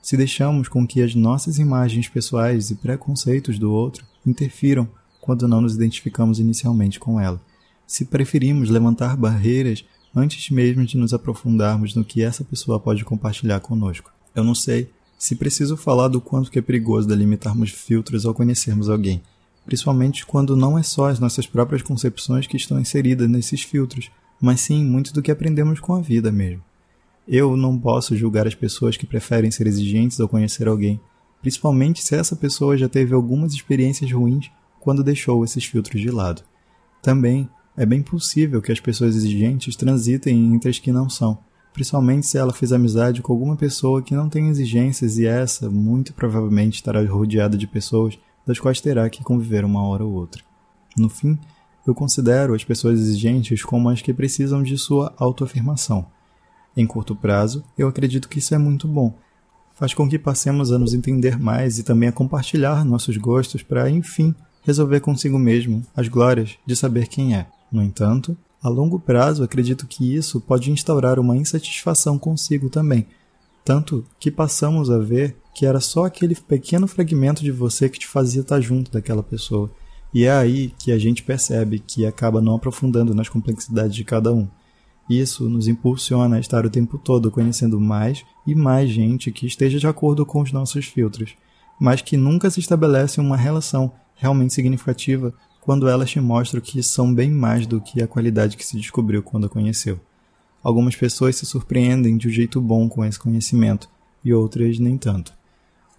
se 0.05 0.15
deixamos 0.15 0.67
com 0.67 0.85
que 0.85 1.01
as 1.01 1.15
nossas 1.15 1.57
imagens 1.57 2.07
pessoais 2.07 2.69
e 2.69 2.75
preconceitos 2.75 3.57
do 3.57 3.71
outro 3.71 4.05
interfiram 4.23 4.87
quando 5.19 5.47
não 5.47 5.61
nos 5.61 5.73
identificamos 5.73 6.37
inicialmente 6.37 6.99
com 6.99 7.19
ela. 7.19 7.41
Se 7.87 8.05
preferimos 8.05 8.69
levantar 8.69 9.17
barreiras 9.17 9.83
antes 10.15 10.51
mesmo 10.51 10.85
de 10.85 10.95
nos 10.95 11.11
aprofundarmos 11.11 11.95
no 11.95 12.05
que 12.05 12.21
essa 12.21 12.43
pessoa 12.43 12.79
pode 12.79 13.03
compartilhar 13.03 13.59
conosco. 13.61 14.11
Eu 14.35 14.43
não 14.43 14.53
sei 14.53 14.91
se 15.17 15.35
preciso 15.35 15.75
falar 15.75 16.07
do 16.07 16.21
quanto 16.21 16.51
que 16.51 16.59
é 16.59 16.61
perigoso 16.61 17.07
delimitarmos 17.07 17.71
filtros 17.71 18.27
ao 18.27 18.33
conhecermos 18.35 18.91
alguém, 18.91 19.23
principalmente 19.65 20.23
quando 20.23 20.55
não 20.55 20.77
é 20.77 20.83
só 20.83 21.09
as 21.09 21.19
nossas 21.19 21.47
próprias 21.47 21.81
concepções 21.81 22.45
que 22.45 22.57
estão 22.57 22.79
inseridas 22.79 23.27
nesses 23.27 23.63
filtros, 23.63 24.11
mas 24.39 24.61
sim 24.61 24.85
muito 24.85 25.11
do 25.11 25.23
que 25.23 25.31
aprendemos 25.31 25.79
com 25.79 25.95
a 25.95 25.99
vida 25.99 26.31
mesmo. 26.31 26.61
Eu 27.27 27.57
não 27.57 27.79
posso 27.79 28.15
julgar 28.15 28.45
as 28.45 28.53
pessoas 28.53 28.95
que 28.95 29.07
preferem 29.07 29.49
ser 29.49 29.65
exigentes 29.65 30.19
ao 30.19 30.29
conhecer 30.29 30.67
alguém, 30.67 30.99
principalmente 31.41 32.03
se 32.03 32.15
essa 32.15 32.35
pessoa 32.35 32.77
já 32.77 32.87
teve 32.87 33.15
algumas 33.15 33.53
experiências 33.53 34.11
ruins 34.11 34.51
quando 34.79 35.03
deixou 35.03 35.43
esses 35.43 35.65
filtros 35.65 35.99
de 36.01 36.11
lado. 36.11 36.43
Também 37.01 37.49
é 37.75 37.85
bem 37.85 38.01
possível 38.03 38.61
que 38.61 38.71
as 38.71 38.79
pessoas 38.79 39.15
exigentes 39.15 39.75
transitem 39.75 40.53
entre 40.53 40.69
as 40.69 40.77
que 40.77 40.91
não 40.91 41.09
são, 41.09 41.39
principalmente 41.73 42.27
se 42.27 42.37
ela 42.37 42.53
fez 42.53 42.71
amizade 42.71 43.21
com 43.21 43.33
alguma 43.33 43.55
pessoa 43.55 44.03
que 44.03 44.15
não 44.15 44.29
tem 44.29 44.47
exigências 44.49 45.17
e 45.17 45.25
essa 45.25 45.69
muito 45.69 46.13
provavelmente 46.13 46.75
estará 46.75 47.03
rodeada 47.03 47.57
de 47.57 47.65
pessoas 47.65 48.17
das 48.45 48.59
quais 48.59 48.79
terá 48.79 49.09
que 49.09 49.23
conviver 49.23 49.65
uma 49.65 49.83
hora 49.87 50.05
ou 50.05 50.13
outra. 50.13 50.43
No 50.95 51.09
fim, 51.09 51.37
eu 51.85 51.95
considero 51.95 52.53
as 52.53 52.63
pessoas 52.63 52.99
exigentes 52.99 53.63
como 53.63 53.89
as 53.89 54.01
que 54.01 54.13
precisam 54.13 54.63
de 54.63 54.77
sua 54.77 55.13
autoafirmação. 55.17 56.05
Em 56.75 56.85
curto 56.85 57.15
prazo, 57.15 57.63
eu 57.77 57.87
acredito 57.87 58.27
que 58.27 58.39
isso 58.39 58.53
é 58.53 58.57
muito 58.57 58.87
bom. 58.87 59.13
Faz 59.75 59.93
com 59.93 60.09
que 60.09 60.19
passemos 60.19 60.71
a 60.71 60.79
nos 60.79 60.93
entender 60.93 61.39
mais 61.39 61.79
e 61.79 61.83
também 61.83 62.09
a 62.09 62.11
compartilhar 62.11 62.85
nossos 62.85 63.17
gostos 63.17 63.61
para, 63.63 63.89
enfim, 63.89 64.33
resolver 64.63 64.99
consigo 64.99 65.37
mesmo 65.37 65.83
as 65.95 66.07
glórias 66.07 66.57
de 66.65 66.75
saber 66.75 67.07
quem 67.07 67.35
é. 67.35 67.47
No 67.71 67.83
entanto, 67.83 68.37
a 68.61 68.69
longo 68.69 68.99
prazo, 68.99 69.43
acredito 69.43 69.85
que 69.85 70.15
isso 70.15 70.41
pode 70.41 70.71
instaurar 70.71 71.19
uma 71.19 71.37
insatisfação 71.37 72.17
consigo 72.17 72.69
também, 72.69 73.05
tanto 73.63 74.05
que 74.19 74.31
passamos 74.31 74.89
a 74.89 74.97
ver 74.97 75.35
que 75.53 75.65
era 75.65 75.79
só 75.79 76.05
aquele 76.05 76.35
pequeno 76.35 76.87
fragmento 76.87 77.43
de 77.43 77.51
você 77.51 77.87
que 77.87 77.99
te 77.99 78.07
fazia 78.07 78.41
estar 78.41 78.59
junto 78.59 78.91
daquela 78.91 79.23
pessoa. 79.23 79.71
E 80.13 80.25
é 80.25 80.31
aí 80.31 80.73
que 80.79 80.91
a 80.91 80.97
gente 80.97 81.23
percebe 81.23 81.79
que 81.79 82.05
acaba 82.05 82.41
não 82.41 82.55
aprofundando 82.55 83.13
nas 83.13 83.29
complexidades 83.29 83.95
de 83.95 84.03
cada 84.03 84.33
um. 84.33 84.47
Isso 85.09 85.47
nos 85.47 85.67
impulsiona 85.67 86.37
a 86.37 86.39
estar 86.39 86.65
o 86.65 86.69
tempo 86.69 86.97
todo 86.97 87.29
conhecendo 87.29 87.79
mais 87.79 88.25
e 88.45 88.55
mais 88.55 88.89
gente 88.89 89.31
que 89.31 89.45
esteja 89.45 89.77
de 89.77 89.87
acordo 89.87 90.25
com 90.25 90.41
os 90.41 90.51
nossos 90.51 90.85
filtros, 90.85 91.35
mas 91.79 92.01
que 92.01 92.17
nunca 92.17 92.49
se 92.49 92.59
estabelece 92.59 93.19
uma 93.19 93.37
relação 93.37 93.91
realmente 94.15 94.53
significativa 94.53 95.33
quando 95.61 95.87
elas 95.87 96.09
te 96.09 96.19
mostram 96.19 96.61
que 96.61 96.81
são 96.81 97.13
bem 97.13 97.29
mais 97.29 97.67
do 97.67 97.81
que 97.81 98.01
a 98.01 98.07
qualidade 98.07 98.57
que 98.57 98.65
se 98.65 98.77
descobriu 98.77 99.21
quando 99.21 99.45
a 99.45 99.49
conheceu. 99.49 99.99
Algumas 100.63 100.95
pessoas 100.95 101.35
se 101.35 101.45
surpreendem 101.45 102.17
de 102.17 102.27
um 102.27 102.31
jeito 102.31 102.59
bom 102.59 102.89
com 102.89 103.05
esse 103.05 103.19
conhecimento 103.19 103.87
e 104.23 104.33
outras 104.33 104.79
nem 104.79 104.97
tanto. 104.97 105.33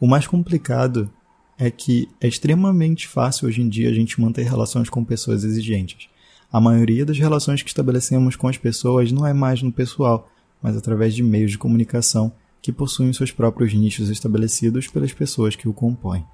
O 0.00 0.06
mais 0.06 0.26
complicado 0.26 1.10
é 1.58 1.70
que 1.70 2.08
é 2.20 2.26
extremamente 2.26 3.06
fácil 3.06 3.48
hoje 3.48 3.62
em 3.62 3.68
dia 3.68 3.88
a 3.88 3.92
gente 3.92 4.20
manter 4.20 4.42
relações 4.42 4.90
com 4.90 5.04
pessoas 5.04 5.44
exigentes. 5.44 6.08
A 6.52 6.60
maioria 6.60 7.04
das 7.04 7.18
relações 7.18 7.62
que 7.62 7.68
estabelecemos 7.68 8.36
com 8.36 8.48
as 8.48 8.56
pessoas 8.56 9.10
não 9.10 9.26
é 9.26 9.32
mais 9.32 9.62
no 9.62 9.72
pessoal, 9.72 10.30
mas 10.62 10.76
através 10.76 11.14
de 11.14 11.22
meios 11.22 11.50
de 11.50 11.58
comunicação 11.58 12.32
que 12.62 12.72
possuem 12.72 13.12
seus 13.12 13.30
próprios 13.30 13.72
nichos 13.74 14.08
estabelecidos 14.08 14.88
pelas 14.88 15.12
pessoas 15.12 15.54
que 15.54 15.68
o 15.68 15.72
compõem. 15.72 16.24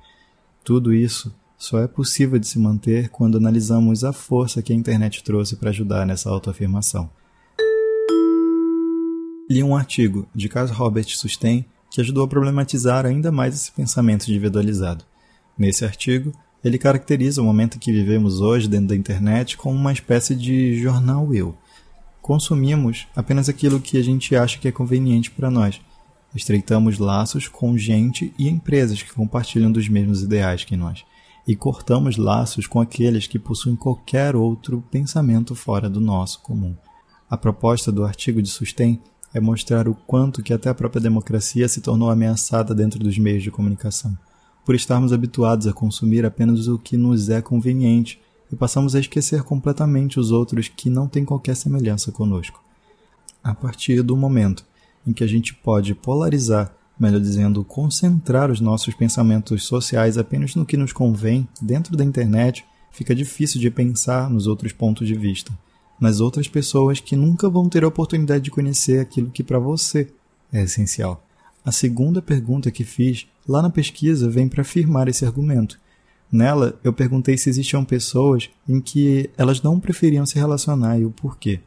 Tudo 0.65 0.95
isso 0.95 1.35
só 1.59 1.79
é 1.81 1.87
possível 1.87 2.39
de 2.39 2.47
se 2.47 2.59
manter 2.59 3.09
quando 3.09 3.37
analisamos 3.37 4.05
a 4.05 4.13
força 4.13 4.63
que 4.63 4.73
a 4.73 4.77
internet 4.77 5.23
trouxe 5.23 5.57
para 5.57 5.71
ajudar 5.71 6.07
nessa 6.07 6.29
autoafirmação. 6.29 7.11
Li 9.51 9.63
um 9.63 9.77
artigo 9.77 10.27
de 10.35 10.49
Carl 10.49 10.67
Robert 10.69 11.07
Sustain 11.09 11.65
que 11.91 12.01
ajudou 12.01 12.25
a 12.25 12.29
problematizar 12.29 13.05
ainda 13.05 13.31
mais 13.31 13.55
esse 13.55 13.71
pensamento 13.71 14.29
individualizado. 14.29 15.05
Nesse 15.59 15.85
artigo, 15.85 16.33
ele 16.65 16.79
caracteriza 16.79 17.43
o 17.43 17.45
momento 17.45 17.79
que 17.79 17.93
vivemos 17.93 18.41
hoje 18.41 18.69
dentro 18.69 18.89
da 18.89 18.97
internet 18.97 19.57
como 19.57 19.77
uma 19.77 19.93
espécie 19.93 20.35
de 20.35 20.79
jornal 20.81 21.35
eu. 21.35 21.57
Consumimos 22.21 23.07
apenas 23.17 23.49
aquilo 23.49 23.81
que 23.81 23.99
a 23.99 24.03
gente 24.03 24.37
acha 24.37 24.59
que 24.59 24.69
é 24.69 24.73
conveniente 24.73 25.31
para 25.31 25.51
nós. 25.51 25.81
Estreitamos 26.35 26.99
laços 26.99 27.49
com 27.49 27.77
gente 27.77 28.33
e 28.39 28.49
empresas 28.49 29.03
que 29.03 29.13
compartilham 29.13 29.73
dos 29.73 29.89
mesmos 29.89 30.23
ideais 30.23 30.65
que 30.65 30.77
nós 30.77 31.05
e 31.47 31.57
cortamos 31.57 32.17
laços 32.17 32.67
com 32.67 32.81
aqueles 32.81 33.27
que 33.27 33.39
possuem 33.39 33.75
qualquer 33.75 34.37
outro 34.37 34.83
pensamento 34.91 35.55
fora 35.55 35.91
do 35.91 36.01
nosso 36.01 36.41
comum. 36.41 36.77
A 37.29 37.37
proposta 37.37 37.91
do 37.91 38.05
artigo 38.05 38.41
de 38.41 38.49
Sustain 38.49 39.01
é 39.35 39.41
mostrar 39.41 39.89
o 39.89 39.95
quanto 39.95 40.43
que 40.43 40.53
até 40.53 40.69
a 40.69 40.75
própria 40.75 41.01
democracia 41.01 41.67
se 41.69 41.81
tornou 41.81 42.11
ameaçada 42.11 42.75
dentro 42.75 42.99
dos 42.99 43.19
meios 43.19 43.43
de 43.43 43.51
comunicação, 43.51 44.17
por 44.65 44.75
estarmos 44.75 45.13
habituados 45.13 45.67
a 45.67 45.73
consumir 45.73 46.25
apenas 46.25 46.69
o 46.69 46.79
que 46.79 46.97
nos 46.97 47.29
é 47.29 47.41
conveniente 47.41 48.21
e 48.51 48.57
passamos 48.57 48.95
a 48.95 49.01
esquecer 49.01 49.43
completamente 49.43 50.21
os 50.21 50.31
outros 50.31 50.69
que 50.69 50.91
não 50.91 51.09
têm 51.09 51.25
qualquer 51.25 51.57
semelhança 51.57 52.13
conosco. 52.13 52.63
A 53.43 53.55
partir 53.55 54.03
do 54.03 54.17
momento 54.17 54.65
em 55.07 55.13
que 55.13 55.25
a 55.25 55.27
gente 55.27 55.55
pode 55.55 55.95
polarizar 55.95 56.73
melhor 56.99 57.21
dizendo, 57.21 57.65
concentrar 57.65 58.51
os 58.51 58.61
nossos 58.61 58.95
pensamentos 58.95 59.65
sociais 59.65 60.17
apenas 60.17 60.55
no 60.55 60.65
que 60.65 60.77
nos 60.77 60.93
convém 60.93 61.49
dentro 61.61 61.97
da 61.97 62.05
internet, 62.05 62.65
fica 62.93 63.15
difícil 63.15 63.61
de 63.61 63.71
pensar 63.71 64.31
nos 64.31 64.47
outros 64.47 64.73
pontos 64.73 65.09
de 65.09 65.15
vista, 65.15 65.53
nas 66.01 66.21
outras 66.21 66.47
pessoas 66.47 67.01
que 67.01 67.17
nunca 67.17 67.49
vão 67.49 67.69
ter 67.69 67.83
a 67.83 67.89
oportunidade 67.89 68.45
de 68.45 68.51
conhecer 68.51 69.01
aquilo 69.01 69.31
que 69.31 69.43
para 69.43 69.59
você 69.59 70.13
é 70.53 70.63
essencial. 70.63 71.25
A 71.65 71.73
segunda 71.73 72.21
pergunta 72.21 72.71
que 72.71 72.85
fiz 72.85 73.27
lá 73.47 73.63
na 73.63 73.71
pesquisa 73.71 74.29
vem 74.29 74.49
para 74.49 74.63
afirmar 74.63 75.09
esse 75.09 75.25
argumento. 75.25 75.79
Nela, 76.31 76.79
eu 76.83 76.93
perguntei 76.93 77.37
se 77.37 77.51
existiam 77.51 77.85
pessoas 77.85 78.49
em 78.69 78.81
que 78.81 79.29
elas 79.37 79.61
não 79.61 79.79
preferiam 79.79 80.25
se 80.25 80.39
relacionar 80.39 80.99
e 80.99 81.05
o 81.05 81.11
porquê. 81.11 81.61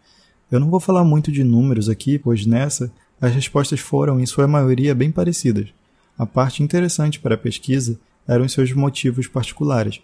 Eu 0.52 0.60
não 0.60 0.70
vou 0.70 0.80
falar 0.80 1.04
muito 1.04 1.32
de 1.32 1.44
números 1.44 1.90
aqui, 1.90 2.18
pois 2.18 2.46
nessa 2.46 2.92
as 3.22 3.34
respostas 3.34 3.80
foram, 3.80 4.20
em 4.20 4.26
sua 4.26 4.48
maioria, 4.48 4.96
bem 4.96 5.12
parecidas. 5.12 5.70
A 6.18 6.26
parte 6.26 6.64
interessante 6.64 7.20
para 7.20 7.36
a 7.36 7.38
pesquisa 7.38 8.00
eram 8.28 8.46
os 8.46 8.54
seus 8.54 8.72
motivos 8.74 9.28
particulares. 9.28 10.02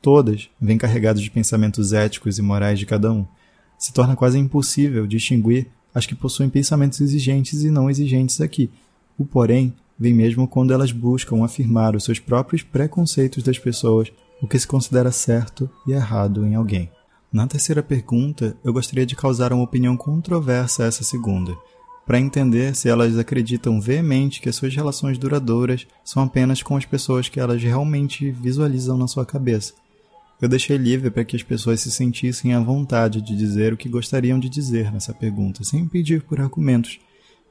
Todas 0.00 0.48
vêm 0.60 0.78
carregadas 0.78 1.22
de 1.22 1.30
pensamentos 1.30 1.92
éticos 1.92 2.38
e 2.38 2.42
morais 2.42 2.78
de 2.78 2.86
cada 2.86 3.12
um. 3.12 3.26
Se 3.78 3.92
torna 3.92 4.14
quase 4.14 4.38
impossível 4.38 5.06
distinguir 5.06 5.66
as 5.94 6.06
que 6.06 6.14
possuem 6.14 6.48
pensamentos 6.48 7.00
exigentes 7.00 7.62
e 7.62 7.70
não 7.70 7.88
exigentes 7.88 8.40
aqui. 8.40 8.70
O 9.18 9.24
porém 9.24 9.74
vem 9.98 10.12
mesmo 10.12 10.48
quando 10.48 10.72
elas 10.72 10.92
buscam 10.92 11.44
afirmar 11.44 11.94
os 11.94 12.04
seus 12.04 12.18
próprios 12.18 12.62
preconceitos 12.62 13.42
das 13.42 13.58
pessoas, 13.58 14.12
o 14.40 14.46
que 14.46 14.58
se 14.58 14.66
considera 14.66 15.10
certo 15.10 15.70
e 15.86 15.92
errado 15.92 16.46
em 16.46 16.54
alguém. 16.54 16.90
Na 17.32 17.46
terceira 17.46 17.82
pergunta, 17.82 18.56
eu 18.64 18.72
gostaria 18.72 19.06
de 19.06 19.16
causar 19.16 19.52
uma 19.52 19.64
opinião 19.64 19.96
controversa 19.96 20.84
a 20.84 20.86
essa 20.86 21.02
segunda 21.02 21.56
para 22.06 22.20
entender 22.20 22.74
se 22.74 22.88
elas 22.88 23.18
acreditam 23.18 23.80
veemente 23.80 24.40
que 24.40 24.48
as 24.48 24.56
suas 24.56 24.74
relações 24.74 25.16
duradouras 25.18 25.86
são 26.04 26.22
apenas 26.22 26.62
com 26.62 26.76
as 26.76 26.84
pessoas 26.84 27.28
que 27.28 27.40
elas 27.40 27.62
realmente 27.62 28.30
visualizam 28.30 28.96
na 28.96 29.08
sua 29.08 29.24
cabeça. 29.24 29.72
Eu 30.40 30.48
deixei 30.48 30.76
livre 30.76 31.10
para 31.10 31.24
que 31.24 31.36
as 31.36 31.42
pessoas 31.42 31.80
se 31.80 31.90
sentissem 31.90 32.52
à 32.52 32.60
vontade 32.60 33.22
de 33.22 33.34
dizer 33.34 33.72
o 33.72 33.76
que 33.76 33.88
gostariam 33.88 34.38
de 34.38 34.48
dizer 34.48 34.92
nessa 34.92 35.14
pergunta, 35.14 35.64
sem 35.64 35.86
pedir 35.86 36.22
por 36.22 36.40
argumentos. 36.40 36.98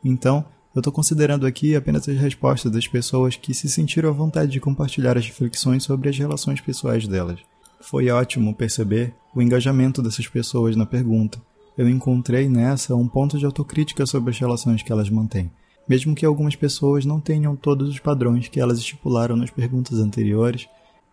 Então, 0.04 0.46
eu 0.74 0.80
estou 0.80 0.92
considerando 0.92 1.46
aqui 1.46 1.76
apenas 1.76 2.08
as 2.08 2.18
respostas 2.18 2.72
das 2.72 2.88
pessoas 2.88 3.36
que 3.36 3.54
se 3.54 3.70
sentiram 3.70 4.10
à 4.10 4.14
vontade 4.14 4.52
de 4.52 4.60
compartilhar 4.60 5.18
as 5.18 5.26
reflexões 5.26 5.84
sobre 5.84 6.10
as 6.10 6.18
relações 6.18 6.60
pessoais 6.62 7.08
delas. 7.08 7.40
Foi 7.80 8.10
ótimo 8.10 8.56
perceber 8.56 9.14
o 9.36 9.42
engajamento 9.42 10.02
dessas 10.02 10.28
pessoas 10.28 10.76
na 10.76 10.86
pergunta 10.86 11.40
eu 11.78 11.90
encontrei 11.90 12.48
nessa 12.48 12.96
um 12.96 13.08
ponto 13.08 13.38
de 13.38 13.46
autocrítica 13.46 14.06
sobre 14.06 14.32
as 14.32 14.40
relações 14.40 14.84
que 14.84 14.92
elas 14.92 15.10
mantêm. 15.10 15.52
Mesmo 15.88 16.16
que 16.16 16.26
algumas 16.26 16.56
pessoas 16.56 17.04
não 17.04 17.20
tenham 17.20 17.56
todos 17.56 17.90
os 17.90 18.00
padrões 18.00 18.48
que 18.48 18.60
elas 18.60 18.78
estipularam 18.78 19.36
nas 19.36 19.50
perguntas 19.50 20.00
anteriores, 20.00 20.68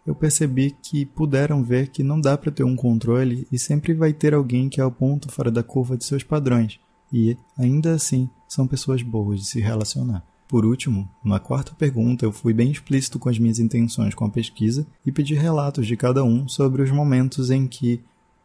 eu 0.06 0.14
percebi 0.14 0.76
que 0.82 1.04
puderam 1.04 1.62
ver 1.62 1.88
que 1.88 2.02
não 2.02 2.20
dá 2.20 2.36
para 2.36 2.52
ter 2.52 2.62
um 2.62 2.76
controle 2.76 3.46
e 3.50 3.58
sempre 3.58 3.94
vai 3.94 4.12
ter 4.12 4.34
alguém 4.34 4.68
que 4.68 4.80
é 4.80 4.84
o 4.84 4.92
ponto 4.92 5.30
fora 5.30 5.50
da 5.50 5.62
curva 5.62 5.96
de 5.96 6.04
seus 6.04 6.22
padrões, 6.22 6.78
e, 7.12 7.36
ainda 7.58 7.92
assim, 7.92 8.28
são 8.48 8.66
pessoas 8.66 9.02
boas 9.02 9.40
de 9.40 9.46
se 9.46 9.60
relacionar. 9.60 10.24
Por 10.48 10.66
último, 10.66 11.08
na 11.24 11.38
quarta 11.38 11.72
pergunta, 11.78 12.24
eu 12.24 12.32
fui 12.32 12.52
bem 12.52 12.72
explícito 12.72 13.20
com 13.20 13.28
as 13.28 13.38
minhas 13.38 13.60
intenções 13.60 14.14
com 14.14 14.24
a 14.24 14.30
pesquisa 14.30 14.84
e 15.06 15.12
pedi 15.12 15.34
relatos 15.34 15.86
de 15.86 15.96
cada 15.96 16.24
um 16.24 16.48
sobre 16.48 16.82
os 16.82 16.90
momentos 16.90 17.50
em 17.50 17.68
que 17.68 18.00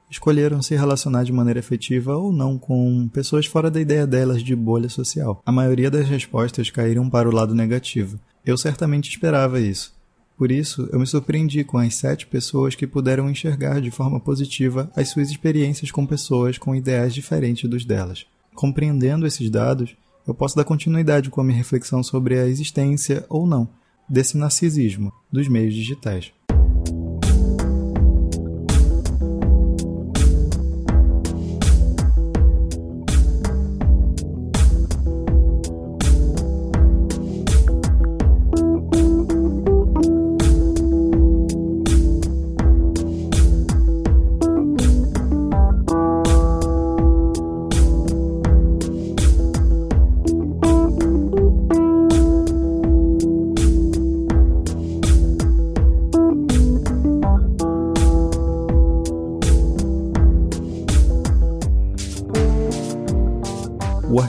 escolheram 0.07 0.61
se 0.61 0.75
relacionar 0.75 1.23
de 1.23 1.33
maneira 1.33 1.59
efetiva 1.59 2.15
ou 2.15 2.31
não 2.31 2.59
com 2.59 3.07
pessoas 3.07 3.47
fora 3.47 3.71
da 3.71 3.81
ideia 3.81 4.05
delas 4.05 4.43
de 4.43 4.55
bolha 4.55 4.87
social. 4.87 5.41
A 5.43 5.51
maioria 5.51 5.89
das 5.89 6.07
respostas 6.07 6.69
caíram 6.69 7.09
para 7.09 7.27
o 7.27 7.33
lado 7.33 7.55
negativo. 7.55 8.19
Eu 8.45 8.55
certamente 8.55 9.09
esperava 9.09 9.59
isso. 9.59 9.95
Por 10.37 10.51
isso, 10.51 10.87
eu 10.91 10.99
me 10.99 11.07
surpreendi 11.07 11.63
com 11.63 11.77
as 11.77 11.95
sete 11.95 12.27
pessoas 12.27 12.75
que 12.75 12.85
puderam 12.85 13.29
enxergar 13.29 13.79
de 13.79 13.89
forma 13.89 14.19
positiva 14.19 14.91
as 14.95 15.09
suas 15.09 15.31
experiências 15.31 15.91
com 15.91 16.05
pessoas 16.05 16.57
com 16.57 16.75
ideais 16.75 17.13
diferentes 17.13 17.69
dos 17.69 17.85
delas. 17.85 18.27
Compreendendo 18.55 19.27
esses 19.27 19.49
dados, 19.49 19.95
eu 20.25 20.33
posso 20.33 20.55
dar 20.55 20.63
continuidade 20.63 21.29
com 21.29 21.41
a 21.41 21.43
minha 21.43 21.57
reflexão 21.57 22.01
sobre 22.01 22.39
a 22.39 22.47
existência 22.47 23.25
ou 23.29 23.45
não 23.45 23.69
desse 24.09 24.37
narcisismo 24.37 25.11
dos 25.31 25.47
meios 25.47 25.73
digitais. 25.73 26.31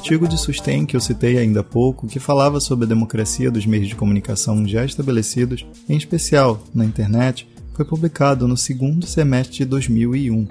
Artigo 0.07 0.29
de 0.29 0.39
Sustain 0.39 0.87
que 0.87 0.95
eu 0.95 1.01
citei 1.01 1.37
ainda 1.37 1.59
há 1.59 1.65
pouco, 1.65 2.07
que 2.07 2.21
falava 2.21 2.61
sobre 2.61 2.85
a 2.85 2.89
democracia 2.89 3.51
dos 3.51 3.67
meios 3.67 3.89
de 3.89 3.97
comunicação 3.97 4.65
já 4.65 4.85
estabelecidos, 4.85 5.67
em 5.89 5.97
especial 5.97 6.63
na 6.73 6.85
internet, 6.85 7.49
foi 7.75 7.85
publicado 7.85 8.47
no 8.47 8.57
segundo 8.57 9.05
semestre 9.05 9.57
de 9.57 9.65
2001. 9.65 10.47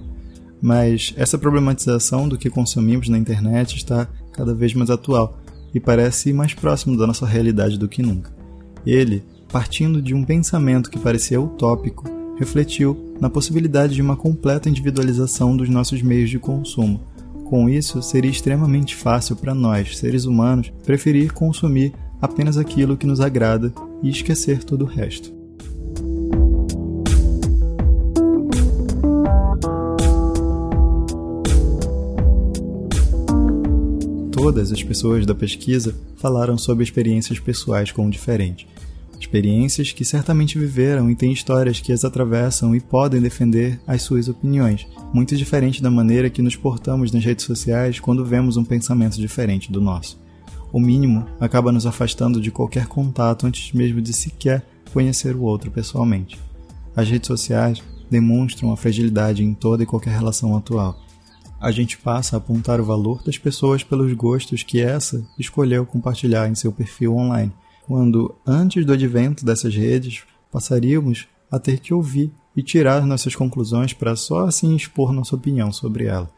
Mas 0.61 1.13
essa 1.15 1.37
problematização 1.37 2.27
do 2.27 2.37
que 2.37 2.49
consumimos 2.49 3.07
na 3.07 3.17
internet 3.17 3.77
está 3.77 4.09
cada 4.33 4.53
vez 4.53 4.73
mais 4.73 4.89
atual 4.89 5.39
e 5.73 5.79
parece 5.79 6.33
mais 6.33 6.53
próximo 6.53 6.97
da 6.97 7.07
nossa 7.07 7.25
realidade 7.25 7.79
do 7.79 7.87
que 7.87 8.01
nunca. 8.01 8.33
Ele, 8.85 9.23
partindo 9.49 10.01
de 10.01 10.13
um 10.13 10.25
pensamento 10.25 10.89
que 10.89 10.99
parecia 10.99 11.39
utópico, 11.39 12.03
refletiu 12.37 13.15
na 13.21 13.29
possibilidade 13.29 13.95
de 13.95 14.01
uma 14.01 14.17
completa 14.17 14.67
individualização 14.67 15.55
dos 15.55 15.69
nossos 15.69 16.01
meios 16.01 16.29
de 16.29 16.39
consumo 16.39 17.14
com 17.45 17.69
isso, 17.69 18.01
seria 18.01 18.29
extremamente 18.29 18.95
fácil 18.95 19.35
para 19.35 19.53
nós, 19.53 19.97
seres 19.97 20.25
humanos, 20.25 20.73
preferir 20.83 21.31
consumir 21.31 21.93
apenas 22.21 22.57
aquilo 22.57 22.97
que 22.97 23.05
nos 23.05 23.21
agrada 23.21 23.71
e 24.01 24.09
esquecer 24.09 24.63
todo 24.63 24.81
o 24.81 24.87
resto. 24.87 25.33
Todas 34.31 34.71
as 34.71 34.83
pessoas 34.83 35.25
da 35.25 35.33
pesquisa 35.33 35.95
falaram 36.17 36.57
sobre 36.57 36.83
experiências 36.83 37.39
pessoais 37.39 37.91
com 37.91 38.07
o 38.07 38.09
diferente, 38.09 38.67
experiências 39.25 39.91
que 39.91 40.05
certamente 40.05 40.57
viveram 40.57 41.09
e 41.09 41.15
têm 41.15 41.31
histórias 41.31 41.79
que 41.79 41.91
as 41.91 42.05
atravessam 42.05 42.75
e 42.75 42.79
podem 42.79 43.19
defender 43.19 43.79
as 43.87 44.03
suas 44.03 44.29
opiniões, 44.29 44.87
muito 45.11 45.35
diferente 45.35 45.81
da 45.81 45.89
maneira 45.89 46.29
que 46.29 46.43
nos 46.43 46.55
portamos 46.55 47.11
nas 47.11 47.25
redes 47.25 47.43
sociais 47.43 47.99
quando 47.99 48.23
vemos 48.23 48.55
um 48.55 48.63
pensamento 48.63 49.17
diferente 49.17 49.71
do 49.71 49.81
nosso. 49.81 50.23
O 50.71 50.79
mínimo 50.79 51.25
acaba 51.39 51.71
nos 51.71 51.87
afastando 51.87 52.39
de 52.39 52.51
qualquer 52.51 52.85
contato 52.85 53.47
antes 53.47 53.73
mesmo 53.73 53.99
de 53.99 54.13
sequer 54.13 54.63
conhecer 54.93 55.35
o 55.35 55.41
outro 55.41 55.71
pessoalmente. 55.71 56.39
As 56.95 57.09
redes 57.09 57.27
sociais 57.27 57.81
demonstram 58.09 58.71
a 58.71 58.77
fragilidade 58.77 59.43
em 59.43 59.53
toda 59.53 59.83
e 59.83 59.87
qualquer 59.87 60.13
relação 60.13 60.55
atual. 60.55 60.99
A 61.59 61.71
gente 61.71 61.97
passa 61.97 62.35
a 62.35 62.37
apontar 62.37 62.79
o 62.79 62.85
valor 62.85 63.23
das 63.23 63.37
pessoas 63.37 63.83
pelos 63.83 64.13
gostos 64.13 64.61
que 64.61 64.79
essa 64.79 65.25
escolheu 65.39 65.85
compartilhar 65.85 66.47
em 66.47 66.53
seu 66.53 66.71
perfil 66.71 67.15
online 67.15 67.51
quando, 67.87 68.33
antes 68.45 68.83
do 68.83 68.93
advento 68.93 69.45
dessas 69.45 69.75
redes, 69.75 70.23
passaríamos 70.51 71.27
a 71.51 71.59
ter 71.59 71.79
que 71.79 71.93
ouvir 71.93 72.31
e 72.55 72.63
tirar 72.63 73.05
nossas 73.05 73.35
conclusões 73.35 73.93
para 73.93 74.15
só 74.15 74.47
assim 74.47 74.75
expor 74.75 75.13
nossa 75.13 75.35
opinião 75.35 75.71
sobre 75.71 76.05
ela. 76.05 76.29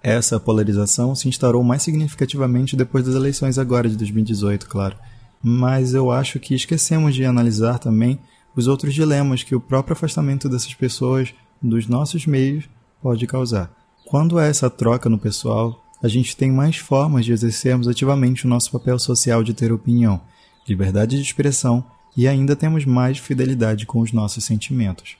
Essa 0.00 0.38
polarização 0.38 1.14
se 1.16 1.28
instaurou 1.28 1.64
mais 1.64 1.82
significativamente 1.82 2.76
depois 2.76 3.04
das 3.04 3.16
eleições 3.16 3.58
agora 3.58 3.88
de 3.88 3.96
2018, 3.96 4.68
claro. 4.68 4.96
Mas 5.42 5.94
eu 5.94 6.12
acho 6.12 6.38
que 6.38 6.54
esquecemos 6.54 7.14
de 7.14 7.24
analisar 7.24 7.78
também 7.78 8.20
os 8.54 8.68
outros 8.68 8.94
dilemas 8.94 9.42
que 9.42 9.56
o 9.56 9.60
próprio 9.60 9.94
afastamento 9.94 10.48
dessas 10.48 10.74
pessoas 10.74 11.34
dos 11.60 11.88
nossos 11.88 12.24
meios 12.24 12.68
pode 13.02 13.26
causar. 13.26 13.70
Quando 14.06 14.38
há 14.38 14.44
essa 14.44 14.70
troca 14.70 15.08
no 15.08 15.18
pessoal, 15.18 15.84
a 16.00 16.06
gente 16.06 16.36
tem 16.36 16.52
mais 16.52 16.76
formas 16.76 17.24
de 17.24 17.32
exercermos 17.32 17.88
ativamente 17.88 18.46
o 18.46 18.48
nosso 18.48 18.70
papel 18.70 18.98
social 18.98 19.42
de 19.42 19.52
ter 19.52 19.72
opinião 19.72 20.20
liberdade 20.68 21.16
de 21.16 21.22
expressão 21.22 21.84
e 22.16 22.26
ainda 22.26 22.56
temos 22.56 22.84
mais 22.84 23.18
fidelidade 23.18 23.86
com 23.86 24.00
os 24.00 24.12
nossos 24.12 24.44
sentimentos. 24.44 25.16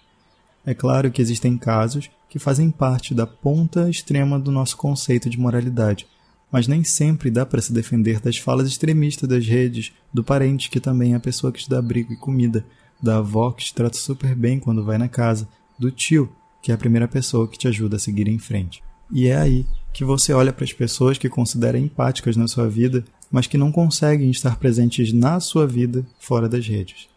É 0.66 0.74
claro 0.74 1.10
que 1.10 1.22
existem 1.22 1.56
casos 1.56 2.10
que 2.28 2.38
fazem 2.38 2.70
parte 2.70 3.14
da 3.14 3.26
ponta 3.26 3.88
extrema 3.88 4.38
do 4.38 4.52
nosso 4.52 4.76
conceito 4.76 5.30
de 5.30 5.38
moralidade, 5.38 6.06
mas 6.50 6.66
nem 6.66 6.82
sempre 6.84 7.30
dá 7.30 7.46
para 7.46 7.60
se 7.60 7.72
defender 7.72 8.20
das 8.20 8.36
falas 8.36 8.68
extremistas 8.68 9.28
das 9.28 9.46
redes, 9.46 9.92
do 10.12 10.24
parente 10.24 10.70
que 10.70 10.80
também 10.80 11.12
é 11.12 11.16
a 11.16 11.20
pessoa 11.20 11.52
que 11.52 11.60
te 11.60 11.70
dá 11.70 11.78
abrigo 11.78 12.12
e 12.12 12.16
comida, 12.16 12.64
da 13.02 13.18
avó 13.18 13.52
que 13.52 13.64
te 13.64 13.74
trata 13.74 13.96
super 13.96 14.34
bem 14.34 14.58
quando 14.58 14.84
vai 14.84 14.98
na 14.98 15.08
casa, 15.08 15.48
do 15.78 15.90
tio, 15.90 16.30
que 16.60 16.72
é 16.72 16.74
a 16.74 16.78
primeira 16.78 17.06
pessoa 17.06 17.46
que 17.46 17.58
te 17.58 17.68
ajuda 17.68 17.96
a 17.96 18.00
seguir 18.00 18.28
em 18.28 18.38
frente. 18.38 18.82
E 19.10 19.28
é 19.28 19.36
aí 19.36 19.66
que 19.92 20.04
você 20.04 20.32
olha 20.32 20.52
para 20.52 20.64
as 20.64 20.72
pessoas 20.72 21.16
que 21.16 21.28
considera 21.28 21.78
empáticas 21.78 22.36
na 22.36 22.48
sua 22.48 22.68
vida 22.68 23.04
mas 23.30 23.46
que 23.46 23.58
não 23.58 23.70
conseguem 23.70 24.30
estar 24.30 24.56
presentes 24.56 25.12
na 25.12 25.40
sua 25.40 25.66
vida 25.66 26.06
fora 26.18 26.48
das 26.48 26.66
redes. 26.66 27.08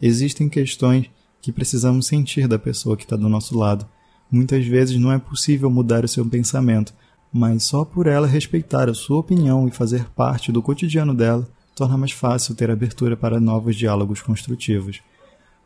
Existem 0.00 0.48
questões 0.48 1.10
que 1.40 1.52
precisamos 1.52 2.06
sentir 2.06 2.46
da 2.48 2.58
pessoa 2.58 2.96
que 2.96 3.04
está 3.04 3.16
do 3.16 3.28
nosso 3.28 3.58
lado. 3.58 3.86
Muitas 4.30 4.64
vezes 4.66 4.98
não 4.98 5.12
é 5.12 5.18
possível 5.18 5.70
mudar 5.70 6.04
o 6.04 6.08
seu 6.08 6.24
pensamento, 6.24 6.92
mas 7.32 7.64
só 7.64 7.84
por 7.84 8.06
ela 8.06 8.26
respeitar 8.26 8.88
a 8.88 8.94
sua 8.94 9.18
opinião 9.18 9.68
e 9.68 9.70
fazer 9.70 10.04
parte 10.10 10.50
do 10.50 10.62
cotidiano 10.62 11.14
dela 11.14 11.48
torna 11.74 11.96
mais 11.96 12.12
fácil 12.12 12.54
ter 12.54 12.70
abertura 12.70 13.16
para 13.16 13.40
novos 13.40 13.76
diálogos 13.76 14.20
construtivos. 14.20 15.00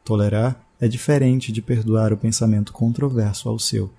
Tolerar 0.05 0.61
é 0.81 0.87
diferente 0.87 1.51
de 1.51 1.63
perdoar 1.63 2.13
o 2.13 2.17
pensamento 2.17 2.73
controverso 2.73 3.49
ao 3.49 3.59
seu. 3.59 3.91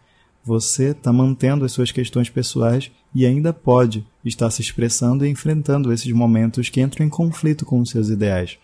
Você 0.46 0.92
está 0.92 1.12
mantendo 1.12 1.66
as 1.66 1.72
suas 1.72 1.92
questões 1.92 2.30
pessoais 2.30 2.92
e 3.16 3.26
ainda 3.26 3.52
pode 3.52 4.06
estar 4.24 4.52
se 4.52 4.62
expressando 4.62 5.26
e 5.26 5.30
enfrentando 5.30 5.92
esses 5.92 6.12
momentos 6.12 6.70
que 6.70 6.80
entram 6.80 7.04
em 7.04 7.10
conflito 7.10 7.66
com 7.66 7.80
os 7.80 7.90
seus 7.90 8.10
ideais. 8.10 8.60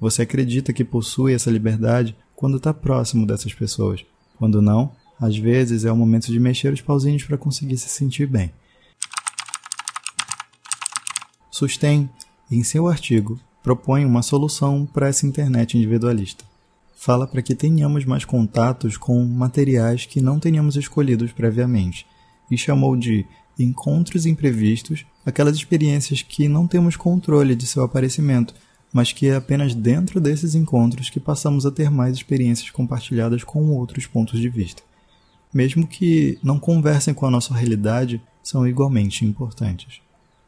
Você 0.00 0.22
acredita 0.22 0.72
que 0.72 0.82
possui 0.82 1.32
essa 1.32 1.48
liberdade 1.48 2.16
quando 2.34 2.56
está 2.56 2.74
próximo 2.74 3.24
dessas 3.24 3.54
pessoas. 3.54 4.04
Quando 4.38 4.60
não, 4.60 4.90
às 5.20 5.36
vezes 5.36 5.84
é 5.84 5.92
o 5.92 5.96
momento 5.96 6.32
de 6.32 6.40
mexer 6.40 6.72
os 6.72 6.80
pauzinhos 6.80 7.22
para 7.22 7.38
conseguir 7.38 7.78
se 7.78 7.88
sentir 7.88 8.26
bem. 8.26 8.50
Sustain, 11.48 12.10
em 12.50 12.64
seu 12.64 12.88
artigo, 12.88 13.38
propõe 13.62 14.04
uma 14.04 14.22
solução 14.22 14.84
para 14.84 15.06
essa 15.06 15.28
internet 15.28 15.78
individualista 15.78 16.49
fala 17.00 17.26
para 17.26 17.40
que 17.40 17.54
tenhamos 17.54 18.04
mais 18.04 18.26
contatos 18.26 18.98
com 18.98 19.24
materiais 19.24 20.04
que 20.04 20.20
não 20.20 20.38
tenhamos 20.38 20.76
escolhidos 20.76 21.32
previamente, 21.32 22.06
e 22.50 22.58
chamou 22.58 22.94
de 22.94 23.24
encontros 23.58 24.26
imprevistos 24.26 25.06
aquelas 25.24 25.56
experiências 25.56 26.20
que 26.20 26.46
não 26.46 26.66
temos 26.66 26.96
controle 26.96 27.54
de 27.54 27.66
seu 27.66 27.82
aparecimento, 27.82 28.54
mas 28.92 29.12
que 29.12 29.28
é 29.28 29.36
apenas 29.36 29.74
dentro 29.74 30.20
desses 30.20 30.54
encontros 30.54 31.08
que 31.08 31.18
passamos 31.18 31.64
a 31.64 31.70
ter 31.70 31.90
mais 31.90 32.14
experiências 32.14 32.68
compartilhadas 32.68 33.42
com 33.44 33.70
outros 33.70 34.06
pontos 34.06 34.38
de 34.38 34.50
vista. 34.50 34.82
Mesmo 35.54 35.86
que 35.86 36.38
não 36.42 36.60
conversem 36.60 37.14
com 37.14 37.24
a 37.24 37.30
nossa 37.30 37.54
realidade, 37.54 38.20
são 38.42 38.68
igualmente 38.68 39.24
importantes. 39.24 40.02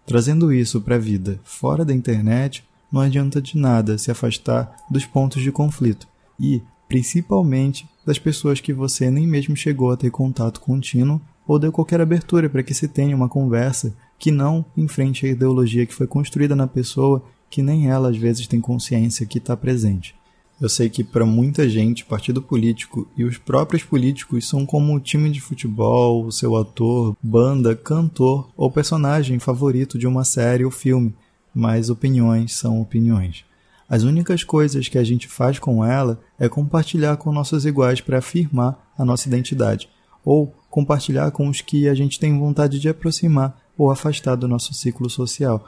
Trazendo 0.05 0.53
isso 0.53 0.83
para 0.83 0.97
a 0.97 0.99
vida 0.99 1.41
fora 1.45 1.83
da 1.83 1.95
internet, 1.95 2.63
não 2.93 3.01
adianta 3.01 3.41
de 3.41 3.57
nada 3.57 3.97
se 3.97 4.11
afastar 4.11 4.77
dos 4.91 5.07
pontos 5.07 5.43
de 5.43 5.51
conflito, 5.51 6.12
e, 6.43 6.61
principalmente, 6.89 7.89
das 8.05 8.19
pessoas 8.19 8.61
que 8.61 8.73
você 8.73 9.09
nem 9.09 9.27
mesmo 9.29 9.55
chegou 9.55 9.93
a 9.93 9.97
ter 9.97 10.11
contato 10.11 10.61
contínuo 10.61 11.21
ou 11.47 11.59
deu 11.59 11.71
qualquer 11.71 12.01
abertura 12.01 12.51
para 12.51 12.63
que 12.65 12.75
se 12.75 12.89
tenha 12.89 13.15
uma 13.15 13.29
conversa 13.29 13.95
que 14.19 14.33
não 14.33 14.65
enfrente 14.77 15.25
a 15.25 15.29
ideologia 15.29 15.87
que 15.87 15.95
foi 15.95 16.07
construída 16.07 16.57
na 16.57 16.67
pessoa 16.67 17.23
que 17.49 17.63
nem 17.63 17.89
ela 17.89 18.11
às 18.11 18.17
vezes 18.17 18.47
tem 18.47 18.61
consciência 18.61 19.27
que 19.27 19.39
está 19.39 19.57
presente. 19.57 20.15
Eu 20.61 20.69
sei 20.69 20.89
que 20.89 21.03
para 21.03 21.27
muita 21.27 21.69
gente, 21.69 22.05
partido 22.05 22.41
político 22.41 23.09
e 23.17 23.25
os 23.25 23.37
próprios 23.37 23.83
políticos 23.83 24.49
são 24.49 24.65
como 24.65 24.95
o 24.95 25.01
time 25.01 25.29
de 25.29 25.41
futebol, 25.41 26.25
o 26.25 26.33
seu 26.33 26.57
ator, 26.57 27.17
banda, 27.23 27.75
cantor 27.75 28.49
ou 28.57 28.71
personagem 28.71 29.39
favorito 29.39 29.99
de 29.99 30.07
uma 30.07 30.25
série 30.25 30.65
ou 30.65 30.71
filme, 30.71 31.15
mas 31.55 31.91
opiniões 31.91 32.55
são 32.55 32.81
opiniões. 32.81 33.45
As 33.93 34.05
únicas 34.05 34.43
coisas 34.43 34.89
que 34.89 34.97
a 34.97 35.05
gente 35.05 35.29
faz 35.29 35.59
com 35.59 35.85
ela 35.85 36.19
é 36.39 36.49
compartilhar 36.49 37.19
com 37.19 37.31
nossos 37.31 37.67
iguais 37.67 38.01
para 38.01 38.21
afirmar 38.21 38.91
a 38.97 39.05
nossa 39.05 39.29
identidade, 39.29 39.87
ou 40.25 40.51
compartilhar 40.71 41.31
com 41.31 41.47
os 41.47 41.61
que 41.61 41.87
a 41.87 41.95
gente 41.95 42.19
tem 42.19 42.39
vontade 42.39 42.81
de 42.81 42.89
aproximar 42.89 43.55
ou 43.77 43.91
afastar 43.91 44.35
do 44.35 44.49
nosso 44.49 44.73
ciclo 44.73 45.11
social. 45.11 45.63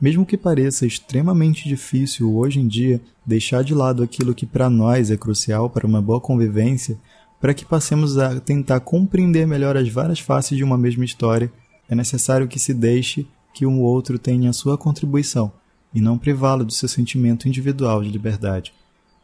Mesmo 0.00 0.26
que 0.26 0.36
pareça 0.36 0.86
extremamente 0.86 1.68
difícil 1.68 2.36
hoje 2.36 2.58
em 2.58 2.66
dia 2.66 3.00
deixar 3.24 3.62
de 3.62 3.72
lado 3.72 4.02
aquilo 4.02 4.34
que 4.34 4.44
para 4.44 4.68
nós 4.68 5.12
é 5.12 5.16
crucial 5.16 5.70
para 5.70 5.86
uma 5.86 6.02
boa 6.02 6.20
convivência, 6.20 6.98
para 7.40 7.54
que 7.54 7.64
passemos 7.64 8.18
a 8.18 8.40
tentar 8.40 8.80
compreender 8.80 9.46
melhor 9.46 9.76
as 9.76 9.88
várias 9.88 10.18
faces 10.18 10.58
de 10.58 10.64
uma 10.64 10.76
mesma 10.76 11.04
história, 11.04 11.52
é 11.88 11.94
necessário 11.94 12.48
que 12.48 12.58
se 12.58 12.74
deixe 12.74 13.24
que 13.54 13.64
um 13.64 13.82
outro 13.82 14.18
tenha 14.18 14.50
a 14.50 14.52
sua 14.52 14.76
contribuição 14.76 15.52
e 15.96 16.00
não 16.02 16.18
privá-lo 16.18 16.62
do 16.62 16.74
seu 16.74 16.90
sentimento 16.90 17.48
individual 17.48 18.02
de 18.02 18.10
liberdade. 18.10 18.74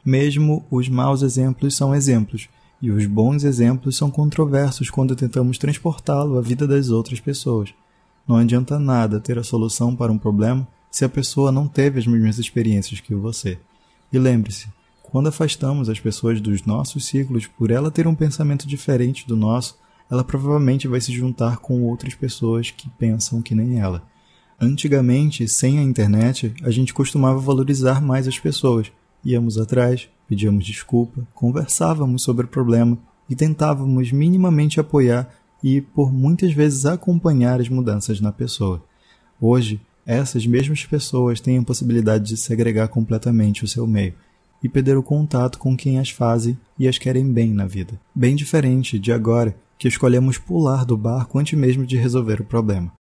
Mesmo 0.02 0.64
os 0.70 0.88
maus 0.88 1.20
exemplos 1.20 1.76
são 1.76 1.94
exemplos, 1.94 2.48
e 2.80 2.90
os 2.90 3.04
bons 3.04 3.44
exemplos 3.44 3.94
são 3.94 4.10
controversos 4.10 4.88
quando 4.88 5.14
tentamos 5.14 5.58
transportá-lo 5.58 6.38
à 6.38 6.40
vida 6.40 6.66
das 6.66 6.88
outras 6.88 7.20
pessoas. 7.20 7.74
Não 8.26 8.36
adianta 8.36 8.78
nada 8.78 9.20
ter 9.20 9.38
a 9.38 9.44
solução 9.44 9.94
para 9.94 10.10
um 10.10 10.16
problema 10.16 10.66
se 10.90 11.04
a 11.04 11.10
pessoa 11.10 11.52
não 11.52 11.68
teve 11.68 11.98
as 11.98 12.06
mesmas 12.06 12.38
experiências 12.38 13.00
que 13.00 13.14
você. 13.14 13.58
E 14.10 14.18
lembre-se, 14.18 14.68
quando 15.02 15.28
afastamos 15.28 15.90
as 15.90 16.00
pessoas 16.00 16.40
dos 16.40 16.64
nossos 16.64 17.04
ciclos 17.04 17.46
por 17.46 17.70
ela 17.70 17.90
ter 17.90 18.06
um 18.06 18.14
pensamento 18.14 18.66
diferente 18.66 19.28
do 19.28 19.36
nosso, 19.36 19.76
ela 20.10 20.24
provavelmente 20.24 20.88
vai 20.88 21.02
se 21.02 21.12
juntar 21.12 21.58
com 21.58 21.82
outras 21.82 22.14
pessoas 22.14 22.70
que 22.70 22.88
pensam 22.88 23.42
que 23.42 23.54
nem 23.54 23.78
ela. 23.78 24.10
Antigamente, 24.62 25.48
sem 25.48 25.80
a 25.80 25.82
internet, 25.82 26.54
a 26.62 26.70
gente 26.70 26.94
costumava 26.94 27.40
valorizar 27.40 28.00
mais 28.00 28.28
as 28.28 28.38
pessoas. 28.38 28.92
Íamos 29.24 29.58
atrás, 29.58 30.08
pedíamos 30.28 30.64
desculpa, 30.64 31.26
conversávamos 31.34 32.22
sobre 32.22 32.46
o 32.46 32.48
problema 32.48 32.96
e 33.28 33.34
tentávamos 33.34 34.12
minimamente 34.12 34.78
apoiar 34.78 35.34
e, 35.64 35.80
por 35.80 36.12
muitas 36.12 36.52
vezes, 36.52 36.86
acompanhar 36.86 37.60
as 37.60 37.68
mudanças 37.68 38.20
na 38.20 38.30
pessoa. 38.30 38.80
Hoje, 39.40 39.80
essas 40.06 40.46
mesmas 40.46 40.84
pessoas 40.84 41.40
têm 41.40 41.58
a 41.58 41.64
possibilidade 41.64 42.28
de 42.28 42.36
segregar 42.36 42.86
completamente 42.86 43.64
o 43.64 43.68
seu 43.68 43.84
meio 43.84 44.14
e 44.62 44.68
perder 44.68 44.96
o 44.96 45.02
contato 45.02 45.58
com 45.58 45.76
quem 45.76 45.98
as 45.98 46.10
fazem 46.10 46.56
e 46.78 46.86
as 46.86 46.98
querem 46.98 47.32
bem 47.32 47.50
na 47.50 47.66
vida. 47.66 48.00
Bem 48.14 48.36
diferente 48.36 48.96
de 48.96 49.10
agora, 49.10 49.56
que 49.76 49.88
escolhemos 49.88 50.38
pular 50.38 50.84
do 50.84 50.96
barco 50.96 51.36
antes 51.36 51.58
mesmo 51.58 51.84
de 51.84 51.96
resolver 51.96 52.40
o 52.40 52.44
problema. 52.44 52.92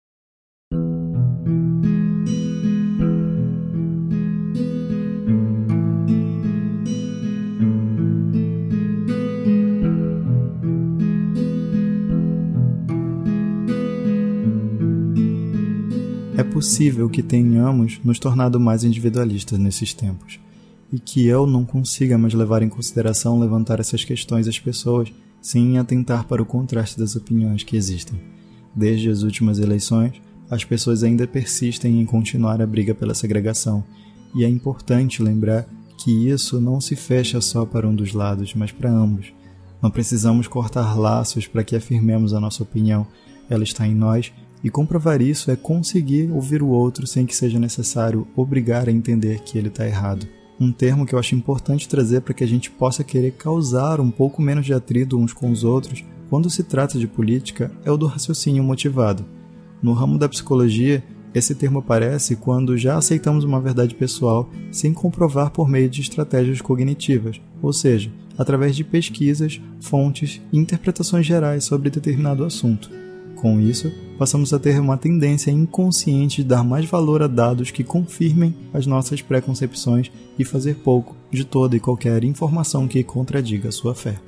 Possível 16.61 17.09
que 17.09 17.23
tenhamos 17.23 17.99
nos 18.05 18.19
tornado 18.19 18.61
mais 18.61 18.85
individualistas 18.85 19.59
nesses 19.59 19.95
tempos 19.95 20.39
e 20.93 20.99
que 20.99 21.27
eu 21.27 21.47
não 21.47 21.65
consiga 21.65 22.19
mais 22.19 22.35
levar 22.35 22.63
em 22.63 22.69
consideração 22.69 23.41
levantar 23.41 23.81
essas 23.81 24.05
questões 24.05 24.47
às 24.47 24.59
pessoas 24.59 25.11
sem 25.41 25.79
atentar 25.79 26.27
para 26.27 26.43
o 26.43 26.45
contraste 26.45 26.99
das 26.99 27.17
opiniões 27.17 27.63
que 27.63 27.79
existem. 27.79 28.21
Desde 28.77 29.09
as 29.09 29.23
últimas 29.23 29.59
eleições, 29.59 30.21
as 30.51 30.63
pessoas 30.63 31.03
ainda 31.03 31.27
persistem 31.27 31.99
em 31.99 32.05
continuar 32.05 32.61
a 32.61 32.67
briga 32.67 32.95
pela 32.95 33.15
segregação, 33.15 33.83
e 34.35 34.45
é 34.45 34.49
importante 34.49 35.23
lembrar 35.23 35.67
que 35.97 36.29
isso 36.29 36.61
não 36.61 36.79
se 36.79 36.95
fecha 36.95 37.41
só 37.41 37.65
para 37.65 37.89
um 37.89 37.95
dos 37.95 38.13
lados, 38.13 38.53
mas 38.55 38.71
para 38.71 38.93
ambos. 38.93 39.33
Não 39.81 39.91
precisamos 39.91 40.47
cortar 40.47 40.95
laços 40.99 41.47
para 41.47 41.65
que 41.65 41.75
afirmemos 41.75 42.35
a 42.35 42.41
nossa 42.41 42.63
opinião, 42.63 43.07
ela 43.49 43.65
está 43.65 43.87
em 43.87 43.95
nós 43.95 44.31
e 44.63 44.71
comprovar 44.71 45.23
isso 45.23 45.51
é 45.51 45.57
conseguir 45.57 46.31
ouvir 46.31 46.63
o 46.63 46.69
outro 46.69 47.07
sem 47.07 47.25
que 47.25 47.35
seja 47.35 47.59
necessário 47.59 48.27
obrigar 48.37 48.89
a 48.89 48.93
entender 48.93 49.41
que 49.41 49.57
ele 49.57 49.69
está 49.69 49.87
errado. 49.87 50.27
Um 50.61 50.71
termo 50.71 51.07
que 51.07 51.15
eu 51.15 51.19
acho 51.19 51.35
importante 51.35 51.89
trazer 51.89 52.21
para 52.21 52.35
que 52.35 52.45
a 52.45 52.47
gente 52.47 52.71
possa 52.71 53.03
querer 53.03 53.33
causar 53.33 53.99
um 54.01 54.11
pouco 54.11 54.43
menos 54.43 54.67
de 54.67 54.75
atrito 54.75 55.19
uns 55.19 55.33
com 55.33 55.51
os 55.51 55.65
outros 55.65 56.05
quando 56.29 56.51
se 56.51 56.63
trata 56.63 56.99
de 56.99 57.07
política 57.07 57.73
é 57.85 57.91
o 57.91 57.97
do 57.97 58.07
raciocínio 58.07 58.63
motivado. 58.63 59.25
No 59.83 59.95
ramo 59.95 60.19
da 60.19 60.29
psicologia, 60.29 61.03
esse 61.33 61.55
termo 61.55 61.79
aparece 61.79 62.37
quando 62.37 62.77
já 62.77 62.97
aceitamos 62.97 63.45
uma 63.45 63.61
verdade 63.61 63.95
pessoal 63.95 64.51
sem 64.71 64.93
comprovar 64.93 65.51
por 65.51 65.69
meio 65.69 65.89
de 65.89 66.03
estratégias 66.03 66.61
cognitivas, 66.61 67.41
ou 67.63 67.73
seja, 67.73 68.13
através 68.37 68.77
de 68.77 68.85
pesquisas, 68.85 69.61
fontes 69.81 70.41
e 70.53 70.59
interpretações 70.59 71.25
gerais 71.25 71.65
sobre 71.65 71.89
determinado 71.89 72.45
assunto. 72.45 72.91
Com 73.37 73.61
isso, 73.61 73.91
passamos 74.21 74.53
a 74.53 74.59
ter 74.59 74.79
uma 74.79 74.99
tendência 74.99 75.51
inconsciente 75.51 76.43
de 76.43 76.49
dar 76.49 76.63
mais 76.63 76.85
valor 76.85 77.23
a 77.23 77.27
dados 77.27 77.71
que 77.71 77.83
confirmem 77.83 78.55
as 78.71 78.87
nossas 78.87 79.23
preconcepções 79.23 80.13
e 80.39 80.45
fazer 80.45 80.75
pouco 80.75 81.17
de 81.31 81.43
toda 81.43 81.75
e 81.75 81.81
qualquer 81.81 82.23
informação 82.23 82.87
que 82.87 83.03
contradiga 83.03 83.71
a 83.71 83.73
sua 83.73 83.95
fé. 83.95 84.21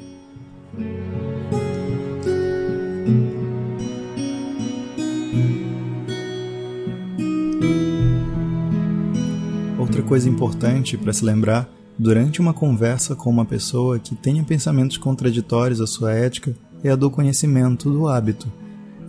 Outra 9.78 10.02
coisa 10.02 10.26
importante 10.26 10.96
para 10.96 11.12
se 11.12 11.22
lembrar 11.22 11.68
durante 11.98 12.40
uma 12.40 12.54
conversa 12.54 13.14
com 13.14 13.28
uma 13.28 13.44
pessoa 13.44 13.98
que 13.98 14.14
tenha 14.14 14.42
pensamentos 14.42 14.96
contraditórios 14.96 15.82
à 15.82 15.86
sua 15.86 16.14
ética 16.14 16.56
é 16.82 16.88
a 16.88 16.96
do 16.96 17.10
conhecimento 17.10 17.90
do 17.92 18.08
hábito 18.08 18.61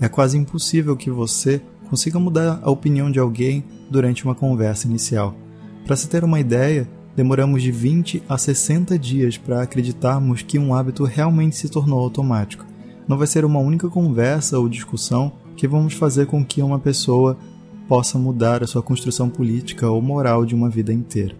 é 0.04 0.10
quase 0.10 0.38
impossível 0.38 0.98
que 0.98 1.10
você 1.10 1.62
consiga 1.90 2.20
mudar 2.20 2.60
a 2.62 2.70
opinião 2.70 3.10
de 3.10 3.20
alguém 3.20 3.64
durante 3.90 4.26
uma 4.26 4.36
conversa 4.36 4.86
inicial. 4.86 5.34
Para 5.86 5.96
se 5.96 6.10
ter 6.10 6.26
uma 6.26 6.42
ideia, 6.42 6.90
demoramos 7.16 7.64
de 7.64 7.72
20 7.72 8.22
a 8.28 8.38
60 8.38 9.00
dias 9.00 9.38
para 9.38 9.62
acreditarmos 9.62 10.42
que 10.42 10.60
um 10.60 10.76
hábito 10.76 11.06
realmente 11.06 11.56
se 11.56 11.70
tornou 11.70 12.00
automático. 12.00 12.66
Não 13.08 13.18
vai 13.18 13.28
ser 13.28 13.46
uma 13.46 13.60
única 13.60 13.88
conversa 13.88 14.60
ou 14.60 14.68
discussão 14.68 15.32
que 15.56 15.70
vamos 15.70 15.94
fazer 15.94 16.26
com 16.26 16.44
que 16.44 16.62
uma 16.62 16.80
pessoa 16.80 17.38
possa 17.88 18.20
mudar 18.20 18.62
a 18.62 18.68
sua 18.68 18.84
construção 18.84 19.30
política 19.30 19.90
ou 19.90 20.02
moral 20.02 20.46
de 20.46 20.54
uma 20.54 20.70
vida 20.70 20.92
inteira. 20.92 21.36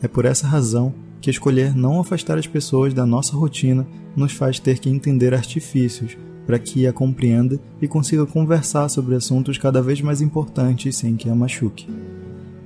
É 0.00 0.08
por 0.08 0.24
essa 0.24 0.46
razão 0.46 0.94
que 1.20 1.28
escolher 1.28 1.76
não 1.76 2.00
afastar 2.00 2.38
as 2.38 2.46
pessoas 2.46 2.94
da 2.94 3.04
nossa 3.04 3.36
rotina 3.36 3.86
nos 4.16 4.32
faz 4.32 4.58
ter 4.58 4.78
que 4.78 4.88
entender 4.88 5.34
artifícios 5.34 6.16
para 6.46 6.58
que 6.58 6.86
a 6.86 6.92
compreenda 6.92 7.58
e 7.80 7.88
consiga 7.88 8.26
conversar 8.26 8.88
sobre 8.88 9.14
assuntos 9.14 9.58
cada 9.58 9.80
vez 9.82 10.00
mais 10.00 10.20
importantes 10.20 10.96
sem 10.96 11.16
que 11.16 11.28
a 11.28 11.34
machuque. 11.34 11.88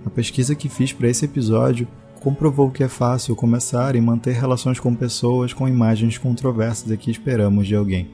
A 0.05 0.11
pesquisa 0.11 0.55
que 0.55 0.69
fiz 0.69 0.93
para 0.93 1.09
esse 1.09 1.25
episódio 1.25 1.87
comprovou 2.21 2.71
que 2.71 2.83
é 2.83 2.89
fácil 2.89 3.37
começar 3.37 3.95
e 3.95 4.01
manter 4.01 4.33
relações 4.33 4.81
com 4.81 4.95
pessoas 4.95 5.53
com 5.53 5.69
imagens 5.69 6.19
controversas 6.19 6.97
que 6.99 7.11
esperamos 7.11 7.67
de 7.67 7.77
alguém, 7.77 8.09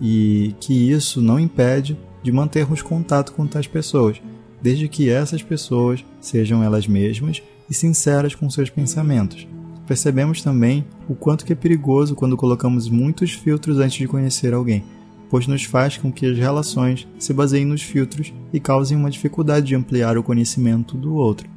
e 0.00 0.54
que 0.60 0.90
isso 0.90 1.20
não 1.20 1.40
impede 1.40 1.98
de 2.22 2.30
mantermos 2.30 2.82
contato 2.82 3.32
com 3.32 3.46
tais 3.46 3.66
pessoas, 3.66 4.20
desde 4.60 4.88
que 4.88 5.08
essas 5.08 5.42
pessoas 5.42 6.04
sejam 6.20 6.62
elas 6.62 6.86
mesmas 6.86 7.42
e 7.70 7.74
sinceras 7.74 8.34
com 8.34 8.50
seus 8.50 8.68
pensamentos. 8.68 9.46
Percebemos 9.86 10.42
também 10.42 10.84
o 11.08 11.14
quanto 11.14 11.46
que 11.46 11.52
é 11.52 11.56
perigoso 11.56 12.14
quando 12.14 12.36
colocamos 12.36 12.90
muitos 12.90 13.32
filtros 13.32 13.78
antes 13.78 13.96
de 13.96 14.06
conhecer 14.06 14.52
alguém 14.52 14.84
pois 15.30 15.46
nos 15.46 15.64
faz 15.64 15.96
com 15.96 16.10
que 16.10 16.26
as 16.26 16.38
relações 16.38 17.06
se 17.18 17.32
baseiem 17.32 17.66
nos 17.66 17.82
filtros 17.82 18.32
e 18.52 18.58
causem 18.58 18.96
uma 18.96 19.10
dificuldade 19.10 19.66
de 19.66 19.74
ampliar 19.74 20.16
o 20.16 20.22
conhecimento 20.22 20.96
do 20.96 21.14
outro. 21.14 21.48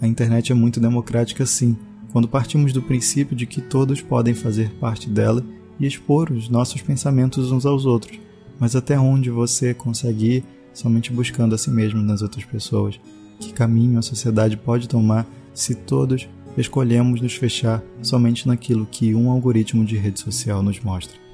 A 0.00 0.06
internet 0.06 0.52
é 0.52 0.54
muito 0.54 0.80
democrática 0.80 1.44
sim, 1.44 1.76
quando 2.12 2.28
partimos 2.28 2.72
do 2.72 2.82
princípio 2.82 3.36
de 3.36 3.46
que 3.46 3.60
todos 3.60 4.00
podem 4.00 4.34
fazer 4.34 4.70
parte 4.72 5.08
dela 5.08 5.44
e 5.78 5.86
expor 5.86 6.30
os 6.30 6.48
nossos 6.48 6.82
pensamentos 6.82 7.52
uns 7.52 7.64
aos 7.64 7.86
outros, 7.86 8.18
mas 8.58 8.76
até 8.76 8.98
onde 8.98 9.30
você 9.30 9.72
consegue 9.72 10.36
ir 10.36 10.44
somente 10.72 11.12
buscando 11.12 11.54
a 11.54 11.58
si 11.58 11.70
mesmo 11.70 12.02
nas 12.02 12.22
outras 12.22 12.44
pessoas? 12.44 13.00
Que 13.38 13.52
caminho 13.52 13.98
a 13.98 14.02
sociedade 14.02 14.56
pode 14.56 14.88
tomar 14.88 15.26
se 15.54 15.74
todos 15.74 16.28
escolhemos 16.56 17.20
nos 17.20 17.34
fechar 17.34 17.82
somente 18.02 18.46
naquilo 18.46 18.86
que 18.86 19.14
um 19.14 19.30
algoritmo 19.30 19.84
de 19.84 19.96
rede 19.96 20.20
social 20.20 20.62
nos 20.62 20.80
mostra? 20.80 21.29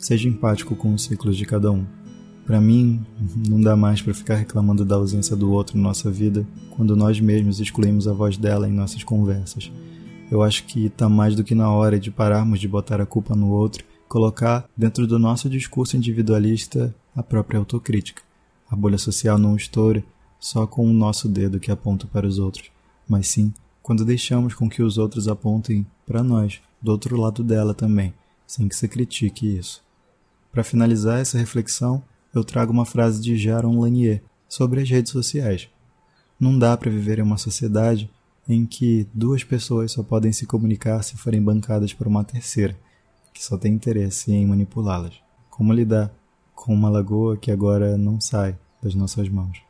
Seja 0.00 0.28
empático 0.28 0.76
com 0.76 0.94
os 0.94 1.04
ciclos 1.04 1.36
de 1.36 1.44
cada 1.44 1.70
um. 1.70 1.84
Para 2.46 2.60
mim, 2.60 3.04
não 3.48 3.60
dá 3.60 3.76
mais 3.76 4.00
para 4.00 4.14
ficar 4.14 4.36
reclamando 4.36 4.84
da 4.84 4.94
ausência 4.94 5.36
do 5.36 5.50
outro 5.52 5.76
em 5.76 5.80
nossa 5.82 6.10
vida 6.10 6.46
quando 6.70 6.96
nós 6.96 7.20
mesmos 7.20 7.60
excluímos 7.60 8.08
a 8.08 8.12
voz 8.12 8.38
dela 8.38 8.66
em 8.66 8.72
nossas 8.72 9.04
conversas. 9.04 9.70
Eu 10.30 10.42
acho 10.42 10.64
que 10.64 10.86
está 10.86 11.08
mais 11.08 11.34
do 11.34 11.44
que 11.44 11.54
na 11.54 11.70
hora 11.70 12.00
de 12.00 12.10
pararmos 12.10 12.58
de 12.58 12.68
botar 12.68 13.00
a 13.00 13.06
culpa 13.06 13.34
no 13.34 13.50
outro, 13.50 13.84
colocar 14.08 14.66
dentro 14.76 15.06
do 15.06 15.18
nosso 15.18 15.50
discurso 15.50 15.96
individualista 15.96 16.94
a 17.14 17.22
própria 17.22 17.58
autocrítica. 17.58 18.22
A 18.70 18.76
bolha 18.76 18.98
social 18.98 19.36
não 19.36 19.56
estoura 19.56 20.02
só 20.40 20.66
com 20.66 20.88
o 20.88 20.92
nosso 20.92 21.28
dedo 21.28 21.60
que 21.60 21.70
aponta 21.70 22.06
para 22.06 22.26
os 22.26 22.38
outros, 22.38 22.70
mas 23.06 23.28
sim 23.28 23.52
quando 23.82 24.04
deixamos 24.04 24.54
com 24.54 24.68
que 24.68 24.82
os 24.82 24.98
outros 24.98 25.28
apontem 25.28 25.86
para 26.06 26.22
nós, 26.22 26.60
do 26.80 26.92
outro 26.92 27.16
lado 27.18 27.42
dela 27.42 27.72
também, 27.72 28.12
sem 28.46 28.68
que 28.68 28.76
se 28.76 28.86
critique 28.86 29.46
isso. 29.46 29.82
Para 30.58 30.64
finalizar 30.64 31.20
essa 31.20 31.38
reflexão, 31.38 32.02
eu 32.34 32.42
trago 32.42 32.72
uma 32.72 32.84
frase 32.84 33.22
de 33.22 33.36
Jaron 33.36 33.78
Lanier 33.78 34.24
sobre 34.48 34.82
as 34.82 34.90
redes 34.90 35.12
sociais. 35.12 35.68
Não 36.40 36.58
dá 36.58 36.76
para 36.76 36.90
viver 36.90 37.20
em 37.20 37.22
uma 37.22 37.38
sociedade 37.38 38.10
em 38.48 38.66
que 38.66 39.06
duas 39.14 39.44
pessoas 39.44 39.92
só 39.92 40.02
podem 40.02 40.32
se 40.32 40.46
comunicar 40.46 41.00
se 41.04 41.16
forem 41.16 41.40
bancadas 41.40 41.92
por 41.92 42.08
uma 42.08 42.24
terceira, 42.24 42.76
que 43.32 43.44
só 43.44 43.56
tem 43.56 43.72
interesse 43.72 44.32
em 44.32 44.44
manipulá-las. 44.46 45.20
Como 45.48 45.72
lidar 45.72 46.12
com 46.56 46.74
uma 46.74 46.90
lagoa 46.90 47.36
que 47.36 47.52
agora 47.52 47.96
não 47.96 48.20
sai 48.20 48.58
das 48.82 48.96
nossas 48.96 49.28
mãos? 49.28 49.67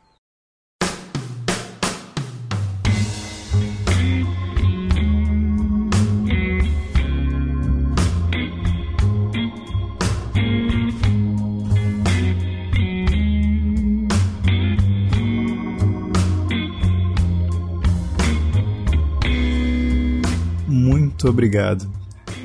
Muito 21.19 21.31
obrigado. 21.31 21.85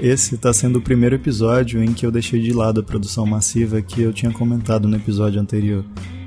Esse 0.03 0.35
está 0.35 0.53
sendo 0.53 0.81
o 0.81 0.83
primeiro 0.83 1.15
episódio 1.15 1.81
em 1.81 1.93
que 1.93 2.05
eu 2.05 2.11
deixei 2.11 2.43
de 2.43 2.53
lado 2.53 2.81
a 2.81 2.83
produção 2.83 3.25
massiva 3.25 3.81
que 3.81 4.03
eu 4.03 4.13
tinha 4.13 4.33
comentado 4.33 4.89
no 4.89 4.97
episódio 4.97 5.41
anterior. 5.41 5.85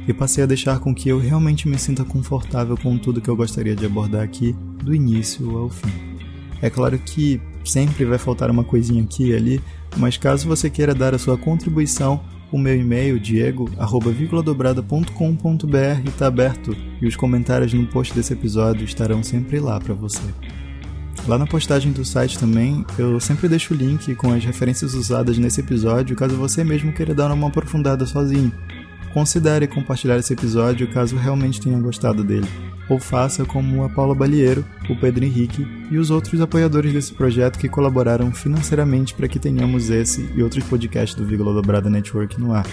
e 0.07 0.13
passei 0.13 0.45
a 0.45 0.47
deixar 0.47 0.79
com 0.79 0.95
que 0.95 1.09
eu 1.09 1.19
realmente 1.19 1.67
me 1.67 1.77
sinta 1.77 2.05
confortável 2.05 2.77
com 2.77 2.97
tudo 2.97 3.19
que 3.19 3.29
eu 3.29 3.35
gostaria 3.35 3.75
de 3.75 3.85
abordar 3.85 4.23
aqui, 4.23 4.55
do 4.81 4.95
início 4.95 5.57
ao 5.57 5.69
fim. 5.69 5.91
É 6.61 6.69
claro 6.69 6.97
que 6.97 7.41
sempre 7.65 8.05
vai 8.05 8.17
faltar 8.17 8.49
uma 8.49 8.63
coisinha 8.63 9.03
aqui 9.03 9.31
e 9.31 9.35
ali, 9.35 9.61
mas 9.97 10.15
caso 10.15 10.47
você 10.47 10.69
queira 10.69 10.95
dar 10.95 11.13
a 11.13 11.19
sua 11.19 11.37
contribuição, 11.37 12.21
o 12.49 12.57
meu 12.57 12.79
e-mail, 12.79 13.19
diego.vírguladobrada.com.br 13.19 16.07
está 16.07 16.27
aberto 16.27 16.73
e 17.01 17.05
os 17.05 17.17
comentários 17.17 17.73
no 17.73 17.85
post 17.87 18.13
desse 18.13 18.31
episódio 18.31 18.85
estarão 18.85 19.21
sempre 19.21 19.59
lá 19.59 19.77
para 19.81 19.93
você. 19.93 20.23
Lá 21.25 21.37
na 21.37 21.45
postagem 21.45 21.91
do 21.91 22.05
site 22.05 22.37
também, 22.37 22.85
eu 22.97 23.19
sempre 23.19 23.49
deixo 23.49 23.73
o 23.73 23.77
link 23.77 24.13
com 24.15 24.31
as 24.31 24.43
referências 24.43 24.93
usadas 24.93 25.37
nesse 25.37 25.61
episódio 25.61 26.15
caso 26.15 26.35
você 26.35 26.63
mesmo 26.63 26.93
queira 26.93 27.13
dar 27.13 27.31
uma 27.31 27.47
aprofundada 27.47 28.05
sozinho. 28.05 28.51
Considere 29.13 29.67
compartilhar 29.67 30.17
esse 30.17 30.33
episódio 30.33 30.87
caso 30.89 31.15
realmente 31.15 31.59
tenha 31.59 31.79
gostado 31.79 32.23
dele 32.23 32.47
ou 32.89 32.99
faça 32.99 33.45
como 33.45 33.83
a 33.83 33.89
Paula 33.89 34.15
Balieiro, 34.15 34.63
o 34.89 34.95
Pedro 34.95 35.25
Henrique 35.25 35.67
e 35.91 35.97
os 35.97 36.09
outros 36.09 36.39
apoiadores 36.39 36.93
desse 36.93 37.13
projeto 37.13 37.59
que 37.59 37.67
colaboraram 37.67 38.31
financeiramente 38.31 39.13
para 39.13 39.27
que 39.27 39.39
tenhamos 39.39 39.89
esse 39.89 40.29
e 40.35 40.41
outros 40.41 40.63
podcasts 40.63 41.15
do 41.15 41.25
Vírgula 41.25 41.53
Dobrada 41.53 41.89
Network 41.89 42.39
no 42.39 42.53
ar. 42.53 42.65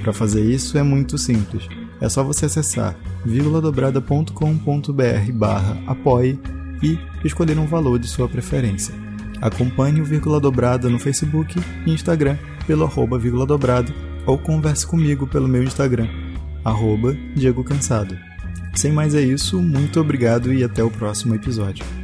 Para 0.00 0.12
fazer 0.12 0.42
isso 0.42 0.78
é 0.78 0.82
muito 0.82 1.18
simples. 1.18 1.68
É 2.00 2.08
só 2.08 2.24
você 2.24 2.46
acessar 2.46 2.96
vírguladobrada.com.br 3.24 5.32
barra 5.32 5.78
apoie 5.86 6.38
e 6.82 6.98
escolher 7.24 7.58
um 7.58 7.66
valor 7.66 7.98
de 7.98 8.08
sua 8.08 8.28
preferência. 8.28 8.94
Acompanhe 9.40 10.00
o 10.00 10.04
Vírgula 10.04 10.40
Dobrada 10.40 10.88
no 10.88 10.98
Facebook 10.98 11.58
e 11.86 11.90
Instagram 11.90 12.36
pelo 12.66 12.84
arroba 12.84 13.18
vírgula 13.18 13.46
ou 14.24 14.38
converse 14.38 14.86
comigo 14.86 15.26
pelo 15.26 15.48
meu 15.48 15.62
Instagram, 15.62 16.08
arroba 16.64 17.16
Diego 17.34 17.64
Cansado. 17.64 18.16
Sem 18.74 18.92
mais 18.92 19.14
é 19.14 19.20
isso, 19.20 19.60
muito 19.60 20.00
obrigado 20.00 20.52
e 20.52 20.64
até 20.64 20.82
o 20.82 20.90
próximo 20.90 21.34
episódio. 21.34 22.01